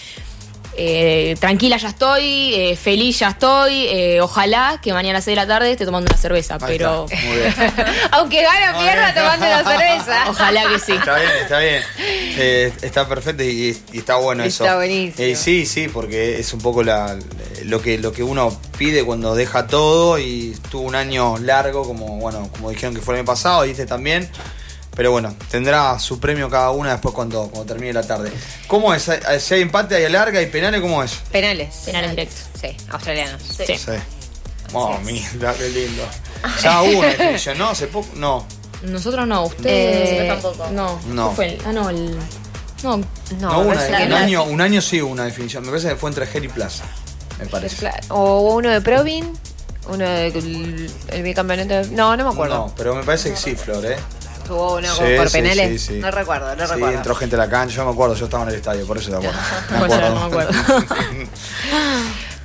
eh, 0.81 1.35
tranquila 1.39 1.75
ya 1.75 1.89
estoy, 1.89 2.53
eh, 2.55 2.75
feliz 2.81 3.19
ya 3.19 3.29
estoy. 3.29 3.87
eh, 3.89 4.21
ojalá 4.21 4.79
que 4.81 4.93
mañana 4.93 5.17
a 5.17 5.19
las 5.19 5.25
6 5.25 5.35
de 5.35 5.41
la 5.41 5.47
tarde 5.47 5.71
esté 5.71 5.85
tomando 5.85 6.09
una 6.09 6.17
cerveza, 6.17 6.53
Ahí 6.55 6.77
pero. 6.77 7.05
está, 7.09 7.25
Muy 7.27 7.35
bien. 7.37 7.53
Aunque 8.11 8.41
gane 8.41 8.69
o 8.77 8.81
pierda 8.81 9.13
tomando 9.13 9.45
una 9.45 9.63
cerveza. 9.63 10.25
Ojalá 10.29 10.63
que 10.69 10.79
sí. 10.79 10.93
Está 10.93 11.15
bien, 11.17 11.31
está 11.41 11.59
bien. 11.59 11.83
Eh, 11.97 12.73
está 12.81 13.07
perfecto 13.09 13.43
y, 13.43 13.77
y 13.91 13.97
está 13.97 14.15
bueno 14.15 14.43
eso. 14.45 14.63
Está 14.63 14.77
buenísimo. 14.77 15.27
Eh, 15.27 15.35
sí, 15.35 15.65
sí, 15.65 15.89
porque 15.89 16.39
es 16.39 16.53
un 16.53 16.61
poco 16.61 16.81
la, 16.83 17.17
lo, 17.65 17.81
que, 17.81 17.97
lo 17.97 18.13
que 18.13 18.23
uno 18.23 18.57
pide 18.77 19.03
cuando 19.03 19.35
deja 19.35 19.67
todo 19.67 20.17
y 20.17 20.55
tuvo 20.71 20.83
un 20.83 20.95
año 20.95 21.37
largo, 21.39 21.83
como 21.85 22.17
bueno, 22.19 22.49
como 22.53 22.69
dijeron 22.69 22.95
que 22.95 23.01
fue 23.01 23.15
el 23.15 23.19
año 23.19 23.25
pasado, 23.27 23.65
y 23.65 23.71
este 23.71 23.85
también. 23.85 24.29
Pero 24.95 25.11
bueno, 25.11 25.33
tendrá 25.49 25.97
su 25.99 26.19
premio 26.19 26.49
cada 26.49 26.71
una 26.71 26.91
después 26.91 27.13
cuando, 27.15 27.43
cuando 27.49 27.65
termine 27.65 27.93
la 27.93 28.03
tarde. 28.03 28.31
¿Cómo 28.67 28.93
es? 28.93 29.07
¿Hay- 29.07 29.39
Si 29.39 29.53
hay 29.53 29.61
empate, 29.61 29.95
hay 29.95 30.11
larga 30.11 30.41
y 30.41 30.47
penales, 30.47 30.81
¿cómo 30.81 31.01
es? 31.03 31.13
Penales. 31.31 31.73
Penales 31.85 32.11
directos. 32.11 32.39
Sí, 32.59 32.75
australianos. 32.89 33.41
Sí. 33.41 33.63
Sí. 33.65 33.77
Sí. 33.77 33.91
Mami, 34.73 35.25
qué 35.57 35.69
lindo. 35.69 36.03
Ya 36.63 36.81
hubo 36.83 36.99
una 36.99 37.07
definición, 37.07 37.57
¿no? 37.57 37.69
Hace 37.69 37.87
poco. 37.87 38.07
No. 38.15 38.45
Nosotros 38.83 39.27
no, 39.27 39.43
ustedes. 39.45 40.21
Eh, 40.21 40.27
tampoco. 40.27 40.69
No, 40.71 40.99
No. 41.07 41.29
¿Qué 41.31 41.35
fue? 41.35 41.45
el- 41.53 41.61
Ah, 41.65 41.71
no, 41.73 41.89
el. 41.89 42.15
No, 42.83 42.97
No, 42.97 43.05
No, 43.39 43.59
una, 43.59 43.81
un, 44.05 44.13
año, 44.13 44.43
un 44.43 44.61
año 44.61 44.81
sí 44.81 45.01
hubo 45.01 45.11
una 45.11 45.25
definición. 45.25 45.63
Me 45.63 45.69
parece 45.69 45.89
que 45.89 45.95
fue 45.97 46.09
entre 46.09 46.25
Gel 46.27 46.45
y 46.45 46.47
Plaza. 46.49 46.85
Me 47.39 47.45
parece. 47.47 47.89
O 48.09 48.53
uno 48.55 48.69
de 48.69 48.79
Provin, 48.81 49.33
uno 49.87 49.97
de 49.97 50.27
el, 50.27 50.91
el 51.09 51.23
bicampeonato. 51.23 51.73
de- 51.73 51.95
No, 51.95 52.15
no 52.15 52.23
me 52.25 52.31
acuerdo. 52.31 52.55
No, 52.67 52.73
pero 52.77 52.95
me 52.95 53.03
parece 53.03 53.31
que 53.31 53.37
sí, 53.37 53.55
Flor, 53.55 53.85
¿eh? 53.85 53.97
Tuvo 54.49 54.77
uno 54.77 54.87
Sí, 54.95 55.03
por 55.15 55.29
sí, 55.29 55.37
penales. 55.37 55.81
sí, 55.81 55.87
sí. 55.93 55.99
No 55.99 56.09
recuerdo, 56.09 56.55
no 56.55 56.65
sí, 56.67 56.73
recuerdo. 56.73 56.97
entró 56.97 57.13
gente 57.15 57.35
a 57.35 57.39
la 57.39 57.49
cancha, 57.49 57.75
yo 57.75 57.85
me 57.85 57.91
acuerdo, 57.91 58.15
yo 58.15 58.25
estaba 58.25 58.43
en 58.43 58.49
el 58.49 58.55
estadio, 58.55 58.85
por 58.87 58.97
eso 58.97 59.11
te 59.11 59.27
acuerdo. 59.75 60.09
No 60.09 60.19
me 60.21 60.25
acuerdo. 60.25 60.51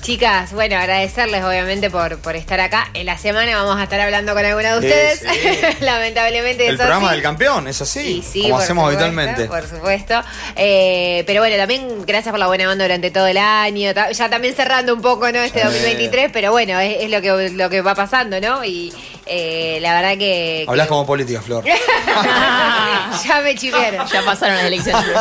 Chicas, 0.02 0.52
bueno, 0.52 0.76
agradecerles 0.76 1.42
obviamente 1.44 1.88
por, 1.88 2.18
por 2.18 2.36
estar 2.36 2.60
acá. 2.60 2.88
En 2.92 3.06
la 3.06 3.16
semana 3.16 3.56
vamos 3.56 3.80
a 3.80 3.84
estar 3.84 3.98
hablando 4.00 4.34
con 4.34 4.44
alguna 4.44 4.76
de 4.78 4.82
Sí, 4.82 4.86
ustedes. 4.86 5.70
sí. 5.70 5.76
Lamentablemente 5.82 6.66
el 6.68 6.76
programa 6.76 7.08
sí. 7.08 7.14
del 7.14 7.22
campeón, 7.22 7.68
es 7.68 7.80
así, 7.80 8.02
Sí, 8.22 8.22
sí, 8.22 8.42
como 8.42 8.58
hacemos 8.58 8.90
supuesto, 8.92 9.04
habitualmente. 9.06 9.46
Por 9.46 9.66
supuesto. 9.66 10.20
Eh, 10.56 11.24
pero 11.26 11.40
bueno, 11.40 11.56
también 11.56 12.04
gracias 12.04 12.32
por 12.32 12.38
la 12.38 12.48
buena 12.48 12.70
onda 12.70 12.84
durante 12.84 13.10
todo 13.10 13.26
el 13.26 13.38
año. 13.38 13.92
Ya 14.12 14.28
también 14.28 14.54
cerrando 14.54 14.92
un 14.92 15.00
poco 15.00 15.32
¿no? 15.32 15.38
este 15.38 15.60
Sí. 15.60 15.64
2023, 15.68 16.30
pero 16.34 16.50
bueno, 16.52 16.78
es, 16.80 16.98
es 17.04 17.08
lo, 17.10 17.22
que, 17.22 17.48
lo 17.52 17.70
que 17.70 17.80
va 17.80 17.94
pasando, 17.94 18.38
¿no? 18.42 18.62
Y 18.62 18.92
eh, 19.26 19.78
la 19.80 19.94
verdad 19.94 20.18
que. 20.18 20.64
Hablas 20.68 20.86
que- 20.86 20.88
como 20.90 21.06
política, 21.06 21.40
Flor. 21.40 21.64
ya 23.26 23.40
me 23.42 23.54
chivearon. 23.54 24.06
ya 24.06 24.22
pasaron 24.22 24.56
las 24.56 24.64
elecciones. 24.66 25.04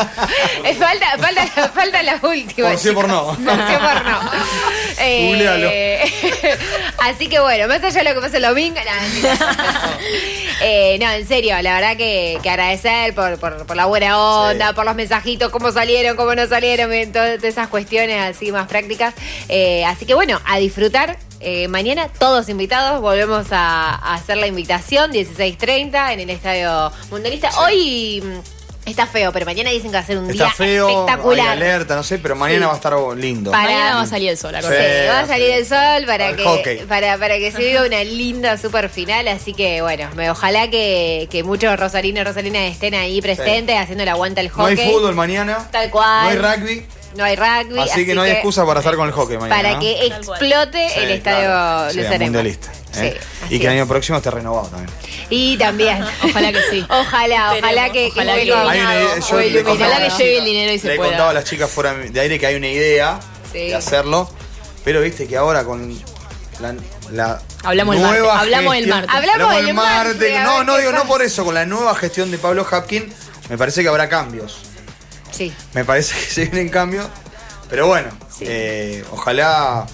Eh, 0.65 0.75
falta, 0.75 1.05
falta, 1.17 1.45
falta 1.69 2.03
la 2.03 2.19
última. 2.23 2.69
Por 2.69 2.77
sí 2.77 2.91
por 2.91 3.07
no. 3.07 3.25
Por 3.25 3.35
sí 3.37 3.73
por 3.79 4.05
no. 4.05 4.31
Eh, 5.05 6.03
así 6.99 7.27
que 7.27 7.39
bueno, 7.39 7.67
más 7.67 7.83
allá 7.83 8.03
de 8.03 8.03
lo 8.09 8.13
que 8.15 8.21
pasa 8.21 8.37
el 8.37 8.43
domingo, 8.43 8.79
no. 8.79 9.29
Eh, 10.61 10.97
no, 11.01 11.09
en 11.11 11.27
serio, 11.27 11.59
la 11.61 11.73
verdad 11.75 11.97
que, 11.97 12.37
que 12.41 12.49
agradecer 12.49 13.13
por, 13.13 13.37
por, 13.39 13.65
por 13.65 13.75
la 13.75 13.85
buena 13.85 14.17
onda, 14.17 14.69
Sí. 14.69 14.73
por 14.75 14.85
los 14.85 14.95
mensajitos, 14.95 15.51
cómo 15.51 15.71
salieron, 15.71 16.15
cómo 16.15 16.33
no 16.35 16.47
salieron, 16.47 16.91
todas 17.11 17.43
esas 17.43 17.67
cuestiones 17.67 18.21
así 18.35 18.51
más 18.51 18.67
prácticas. 18.67 19.13
Eh, 19.49 19.83
así 19.85 20.05
que 20.05 20.13
bueno, 20.13 20.39
a 20.45 20.57
disfrutar. 20.59 21.17
Eh, 21.43 21.67
mañana 21.67 22.07
todos 22.07 22.47
invitados, 22.49 23.01
volvemos 23.01 23.47
a, 23.51 23.89
a 23.95 24.13
hacer 24.15 24.37
la 24.37 24.47
invitación, 24.47 25.11
16.30 25.11 26.13
en 26.13 26.19
el 26.21 26.29
Estadio 26.29 26.91
Mundialista. 27.11 27.49
Hoy 27.59 28.21
mm, 28.23 28.89
está 28.89 29.07
feo, 29.07 29.31
pero 29.33 29.45
mañana 29.45 29.69
dicen 29.69 29.91
que 29.91 29.97
va 29.97 30.03
a 30.03 30.05
ser 30.05 30.17
un 30.17 30.29
Está 30.29 30.45
día 30.45 30.53
feo, 30.53 30.87
hay 30.87 30.93
espectacular. 30.95 31.47
alerta, 31.49 31.95
no 31.95 32.03
sé, 32.03 32.17
pero 32.19 32.35
mañana 32.35 32.59
Sí. 32.61 32.65
va 32.67 32.71
a 32.71 32.75
estar 32.75 33.17
lindo. 33.17 33.51
Para- 33.51 33.63
Mañana 33.63 33.95
va 33.95 34.01
a 34.01 34.05
salir 34.05 34.29
el 34.29 34.37
sol, 34.37 34.51
Sí, 34.51 34.57
acordate. 34.57 35.07
va 35.09 35.19
a 35.19 35.27
salir 35.27 35.51
el 35.51 35.65
sol 35.65 36.05
para 36.05 36.35
que, 36.35 36.43
hockey. 36.43 36.77
para, 36.85 37.17
para 37.17 37.37
que 37.37 37.51
se 37.51 37.57
viva 37.59 37.85
una 37.85 38.03
linda 38.05 38.57
super 38.57 38.87
final. 38.89 39.27
Así 39.27 39.53
que 39.53 39.81
bueno, 39.81 40.09
me, 40.15 40.29
ojalá 40.31 40.69
que, 40.69 41.27
que 41.29 41.43
muchos 41.43 41.77
rosarinos 41.79 42.21
y 42.21 42.23
rosarinas 42.23 42.71
estén 42.71 42.93
ahí 42.93 43.21
presentes 43.21 43.77
haciendo 43.77 44.03
el 44.03 44.09
aguanta 44.09 44.39
al 44.41 44.47
No 44.55 44.65
hay 44.65 44.75
hockey. 44.77 44.91
fútbol 44.93 45.13
mañana. 45.15 45.67
Tal 45.71 45.89
cual. 45.89 46.39
No 46.39 46.49
hay 46.49 46.57
rugby. 46.57 46.85
No 47.15 47.23
hay 47.23 47.35
rugby. 47.35 47.79
Así, 47.79 48.05
que 48.05 48.15
no 48.15 48.21
hay 48.23 48.31
excusa 48.31 48.65
para 48.65 48.79
estar 48.79 48.95
con 48.95 49.07
el 49.07 49.13
hockey 49.13 49.37
mañana. 49.37 49.55
Para 49.55 49.73
¿no? 49.75 49.79
que 49.79 50.07
explote 50.07 50.89
Sí, 50.89 50.99
el 50.99 51.11
estadio 51.11 51.45
claro. 51.45 51.91
Sí, 51.91 52.19
mundialista. 52.19 52.71
¿eh? 52.71 52.75
Sí, 52.91 52.99
así 53.45 53.55
y 53.55 53.59
que 53.59 53.67
el 53.67 53.73
año 53.73 53.87
próximo 53.87 54.17
esté 54.17 54.31
renovado 54.31 54.67
también. 54.69 54.89
Y 55.29 55.57
también. 55.57 56.03
Ojalá 56.23 56.51
que 56.51 56.61
sí. 56.69 56.85
Ojalá, 56.89 57.53
ojalá 57.57 57.91
que, 57.91 58.07
Ojalá 58.07 58.33
que 58.35 58.39
que- 58.41 58.45
le 58.45 58.53
Ojalá 58.53 58.73
que 58.73 58.89
llegue 58.89 60.11
chicas- 60.11 60.19
el 60.21 60.45
dinero 60.45 60.71
y 60.73 60.79
se 60.79 60.87
Le 60.87 60.95
pueda. 60.95 61.09
contaba 61.09 61.29
a 61.31 61.33
las 61.33 61.43
chicas 61.45 61.69
fuera 61.69 61.93
de 61.93 62.19
aire 62.19 62.39
que 62.39 62.45
hay 62.47 62.55
una 62.55 62.67
idea 62.67 63.19
Sí. 63.51 63.59
de 63.67 63.75
hacerlo, 63.75 64.29
pero 64.83 65.01
viste 65.01 65.27
que 65.27 65.37
ahora 65.37 65.63
con 65.63 65.95
la, 66.59 66.75
la 67.11 67.41
Hablamos 67.63 67.95
el 67.95 68.01
nueva 68.01 68.27
martes, 68.35 68.41
hablamos 68.41 68.75
el 68.75 68.87
martes. 68.87 69.09
Hablamos 69.15 69.55
el 69.55 69.73
martes, 69.73 70.43
No, 70.43 70.63
no 70.63 70.77
digo, 70.77 70.91
no 70.91 71.05
por 71.05 71.21
eso, 71.21 71.45
con 71.45 71.53
la 71.55 71.65
nueva 71.65 71.95
gestión 71.95 72.29
de 72.31 72.37
Pablo 72.37 72.65
Hapkin, 72.69 73.11
me 73.49 73.57
parece 73.57 73.81
que 73.83 73.87
habrá 73.89 74.09
cambios. 74.09 74.57
Sí. 75.35 75.51
Me 75.73 75.83
parece 75.83 76.13
que 76.15 76.25
se 76.33 76.41
vienen 76.45 76.69
cambios. 76.69 77.07
Pero 77.69 77.87
bueno, 77.87 78.09
Sí. 78.29 78.45
eh, 78.47 79.03
ojalá 79.11 79.85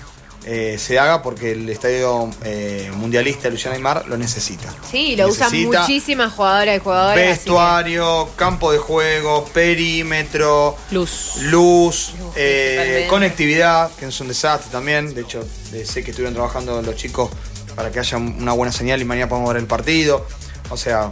eh, 0.45 0.78
se 0.80 0.97
haga 0.99 1.21
porque 1.21 1.52
el 1.52 1.69
estadio 1.69 2.30
eh, 2.43 2.89
mundialista 2.95 3.49
Luciana 3.49 3.75
Aymar 3.75 4.06
lo 4.08 4.17
necesita. 4.17 4.73
Sí, 4.89 5.15
lo 5.15 5.28
usan 5.28 5.52
Necesita 5.52 5.82
muchísimas 5.82 6.34
jugadoras 6.34 6.78
y 6.78 6.80
jugadores. 6.80 7.23
que- 7.23 7.30
Vestuario, 7.30 8.30
campo 8.36 8.71
de 8.71 8.78
juego, 8.80 9.45
perímetro, 9.54 10.75
Luz. 10.91 11.38
luz, 11.41 12.13
eh, 12.36 13.06
conectividad, 13.10 13.91
que 13.97 14.06
es 14.08 14.19
un 14.21 14.28
desastre 14.30 14.69
también. 14.71 15.13
De 15.13 15.21
hecho, 15.21 15.45
sé 15.86 16.04
que 16.04 16.12
estuvieron 16.12 16.34
trabajando 16.34 16.82
los 16.82 16.95
chicos 16.95 17.30
para 17.75 17.91
que 17.91 17.99
haya 17.99 18.17
una 18.17 18.54
buena 18.54 18.71
señal 18.73 19.02
y 19.02 19.06
mañana 19.06 19.30
podamos 19.30 19.54
ver 19.54 19.62
el 19.62 19.67
partido. 19.67 20.25
O 20.69 20.78
sea, 20.78 21.12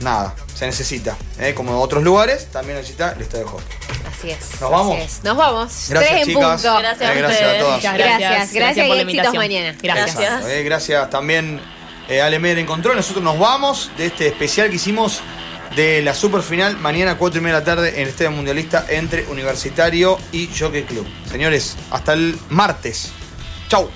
nada, 0.00 0.34
se 0.56 0.64
necesita. 0.66 1.16
¿eh? 1.38 1.52
Como 1.54 1.70
en 1.72 1.76
otros 1.76 2.02
lugares, 2.02 2.46
también 2.50 2.78
necesita 2.78 3.12
el 3.12 3.20
estadio 3.22 3.44
de 3.44 3.50
hockey. 3.50 3.66
Así 4.10 4.30
es. 4.30 4.60
¿Nos 4.60 4.70
vamos? 4.70 4.94
así 4.96 5.04
es. 5.04 5.24
Nos 5.24 5.36
vamos. 5.36 5.86
Gracias, 5.90 6.10
Tres 6.12 6.22
en 6.22 6.26
chicas. 6.28 6.62
punto. 6.62 6.78
Gracias 6.78 7.10
a 7.10 7.12
Eh, 7.12 7.18
gracias 7.18 7.42
a 7.42 7.44
ustedes. 7.44 7.62
todas. 7.62 7.76
Muchas 7.76 7.94
Gracias, 7.94 8.20
gracias. 8.20 8.52
gracias, 8.54 8.86
por 8.86 8.96
la 8.96 9.02
invitación. 9.02 9.36
mañana. 9.36 9.76
Gracias. 9.82 10.10
Exacto, 10.16 10.48
eh, 10.48 10.62
gracias 10.62 11.10
también 11.10 11.60
eh, 12.08 12.22
Ale 12.22 12.38
Mer 12.38 12.58
en 12.58 12.66
control. 12.66 12.96
Nosotros 12.96 13.22
nos 13.22 13.38
vamos 13.38 13.90
de 13.98 14.06
este 14.06 14.28
especial 14.28 14.70
que 14.70 14.76
hicimos 14.76 15.20
de 15.74 16.00
la 16.00 16.14
superfinal 16.14 16.76
mañana 16.78 17.18
4 17.18 17.38
y 17.38 17.42
media 17.42 17.56
de 17.56 17.60
la 17.60 17.64
tarde 17.66 17.88
en 17.96 18.02
el 18.04 18.08
Estadio 18.08 18.30
Mundialista 18.30 18.86
entre 18.88 19.26
Universitario 19.26 20.16
y 20.32 20.48
Jockey 20.58 20.84
Club. 20.84 21.06
Señores, 21.30 21.76
hasta 21.90 22.14
el 22.14 22.38
martes. 22.48 23.10
Chau. 23.68 23.90